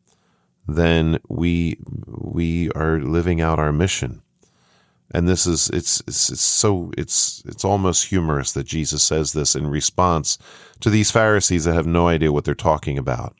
then 0.66 1.18
we 1.28 1.78
we 2.06 2.70
are 2.70 2.98
living 2.98 3.40
out 3.40 3.58
our 3.58 3.72
mission. 3.72 4.22
And 5.12 5.28
this 5.28 5.46
is 5.46 5.70
it's, 5.70 6.02
it's 6.08 6.30
it's 6.30 6.40
so 6.40 6.90
it's 6.98 7.42
it's 7.46 7.64
almost 7.64 8.06
humorous 8.06 8.50
that 8.52 8.66
Jesus 8.66 9.04
says 9.04 9.32
this 9.32 9.54
in 9.54 9.68
response 9.68 10.38
to 10.80 10.90
these 10.90 11.12
Pharisees 11.12 11.64
that 11.64 11.74
have 11.74 11.86
no 11.86 12.08
idea 12.08 12.32
what 12.32 12.44
they're 12.44 12.54
talking 12.54 12.98
about. 12.98 13.36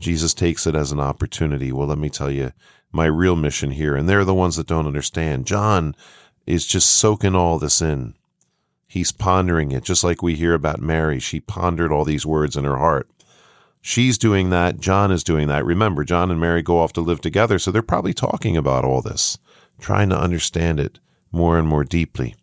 Jesus 0.00 0.34
takes 0.34 0.66
it 0.66 0.74
as 0.74 0.92
an 0.92 1.00
opportunity. 1.00 1.72
Well, 1.72 1.88
let 1.88 1.98
me 1.98 2.10
tell 2.10 2.30
you 2.30 2.52
my 2.92 3.06
real 3.06 3.36
mission 3.36 3.72
here. 3.72 3.96
And 3.96 4.08
they're 4.08 4.24
the 4.24 4.34
ones 4.34 4.56
that 4.56 4.66
don't 4.66 4.86
understand. 4.86 5.46
John 5.46 5.94
is 6.46 6.66
just 6.66 6.90
soaking 6.90 7.34
all 7.34 7.58
this 7.58 7.82
in. 7.82 8.14
He's 8.86 9.12
pondering 9.12 9.70
it, 9.72 9.84
just 9.84 10.02
like 10.02 10.22
we 10.22 10.34
hear 10.34 10.54
about 10.54 10.80
Mary. 10.80 11.20
She 11.20 11.40
pondered 11.40 11.92
all 11.92 12.04
these 12.04 12.24
words 12.24 12.56
in 12.56 12.64
her 12.64 12.78
heart. 12.78 13.08
She's 13.82 14.16
doing 14.16 14.50
that. 14.50 14.80
John 14.80 15.10
is 15.12 15.22
doing 15.22 15.48
that. 15.48 15.64
Remember, 15.64 16.04
John 16.04 16.30
and 16.30 16.40
Mary 16.40 16.62
go 16.62 16.80
off 16.80 16.94
to 16.94 17.00
live 17.00 17.20
together, 17.20 17.58
so 17.58 17.70
they're 17.70 17.82
probably 17.82 18.14
talking 18.14 18.56
about 18.56 18.84
all 18.84 19.02
this, 19.02 19.38
trying 19.78 20.08
to 20.08 20.18
understand 20.18 20.80
it 20.80 20.98
more 21.30 21.58
and 21.58 21.68
more 21.68 21.84
deeply, 21.84 22.34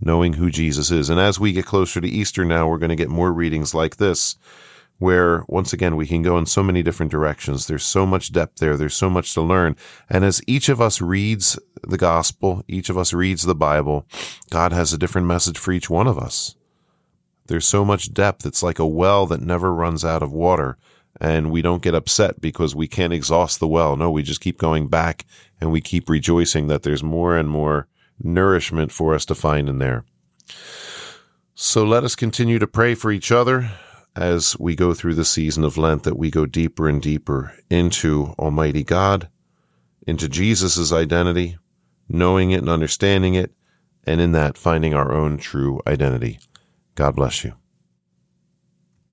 knowing 0.00 0.34
who 0.34 0.50
Jesus 0.50 0.90
is. 0.90 1.08
And 1.08 1.18
as 1.18 1.40
we 1.40 1.52
get 1.52 1.64
closer 1.66 2.00
to 2.00 2.08
Easter 2.08 2.44
now, 2.44 2.68
we're 2.68 2.78
going 2.78 2.90
to 2.90 2.96
get 2.96 3.08
more 3.08 3.32
readings 3.32 3.74
like 3.74 3.96
this 3.96 4.36
where 5.00 5.44
once 5.48 5.72
again 5.72 5.96
we 5.96 6.06
can 6.06 6.20
go 6.20 6.36
in 6.36 6.44
so 6.44 6.62
many 6.62 6.82
different 6.82 7.10
directions. 7.10 7.66
There's 7.66 7.84
so 7.84 8.04
much 8.04 8.32
depth 8.32 8.58
there. 8.58 8.76
There's 8.76 8.94
so 8.94 9.08
much 9.08 9.32
to 9.32 9.40
learn. 9.40 9.74
And 10.10 10.26
as 10.26 10.42
each 10.46 10.68
of 10.68 10.78
us 10.78 11.00
reads 11.00 11.58
the 11.82 11.96
gospel, 11.96 12.62
each 12.68 12.90
of 12.90 12.98
us 12.98 13.14
reads 13.14 13.42
the 13.42 13.54
Bible, 13.54 14.06
God 14.50 14.72
has 14.72 14.92
a 14.92 14.98
different 14.98 15.26
message 15.26 15.58
for 15.58 15.72
each 15.72 15.88
one 15.88 16.06
of 16.06 16.18
us. 16.18 16.54
There's 17.46 17.66
so 17.66 17.82
much 17.82 18.12
depth. 18.12 18.44
It's 18.44 18.62
like 18.62 18.78
a 18.78 18.86
well 18.86 19.26
that 19.26 19.40
never 19.40 19.72
runs 19.72 20.04
out 20.04 20.22
of 20.22 20.32
water. 20.32 20.76
And 21.18 21.50
we 21.50 21.62
don't 21.62 21.82
get 21.82 21.94
upset 21.94 22.38
because 22.38 22.74
we 22.74 22.86
can't 22.86 23.14
exhaust 23.14 23.58
the 23.58 23.66
well. 23.66 23.96
No, 23.96 24.10
we 24.10 24.22
just 24.22 24.42
keep 24.42 24.58
going 24.58 24.88
back 24.88 25.24
and 25.62 25.72
we 25.72 25.80
keep 25.80 26.10
rejoicing 26.10 26.66
that 26.66 26.82
there's 26.82 27.02
more 27.02 27.38
and 27.38 27.48
more 27.48 27.88
nourishment 28.22 28.92
for 28.92 29.14
us 29.14 29.24
to 29.24 29.34
find 29.34 29.66
in 29.66 29.78
there. 29.78 30.04
So 31.54 31.84
let 31.84 32.04
us 32.04 32.14
continue 32.14 32.58
to 32.58 32.66
pray 32.66 32.94
for 32.94 33.10
each 33.10 33.32
other 33.32 33.70
as 34.16 34.58
we 34.58 34.74
go 34.74 34.94
through 34.94 35.14
the 35.14 35.24
season 35.24 35.64
of 35.64 35.78
Lent 35.78 36.02
that 36.02 36.18
we 36.18 36.30
go 36.30 36.46
deeper 36.46 36.88
and 36.88 37.00
deeper 37.00 37.54
into 37.70 38.34
Almighty 38.38 38.84
God, 38.84 39.28
into 40.06 40.28
Jesus' 40.28 40.92
identity, 40.92 41.58
knowing 42.08 42.50
it 42.50 42.58
and 42.58 42.68
understanding 42.68 43.34
it, 43.34 43.52
and 44.04 44.20
in 44.20 44.32
that 44.32 44.58
finding 44.58 44.94
our 44.94 45.12
own 45.12 45.38
true 45.38 45.80
identity. 45.86 46.38
God 46.94 47.16
bless 47.16 47.44
you. 47.44 47.54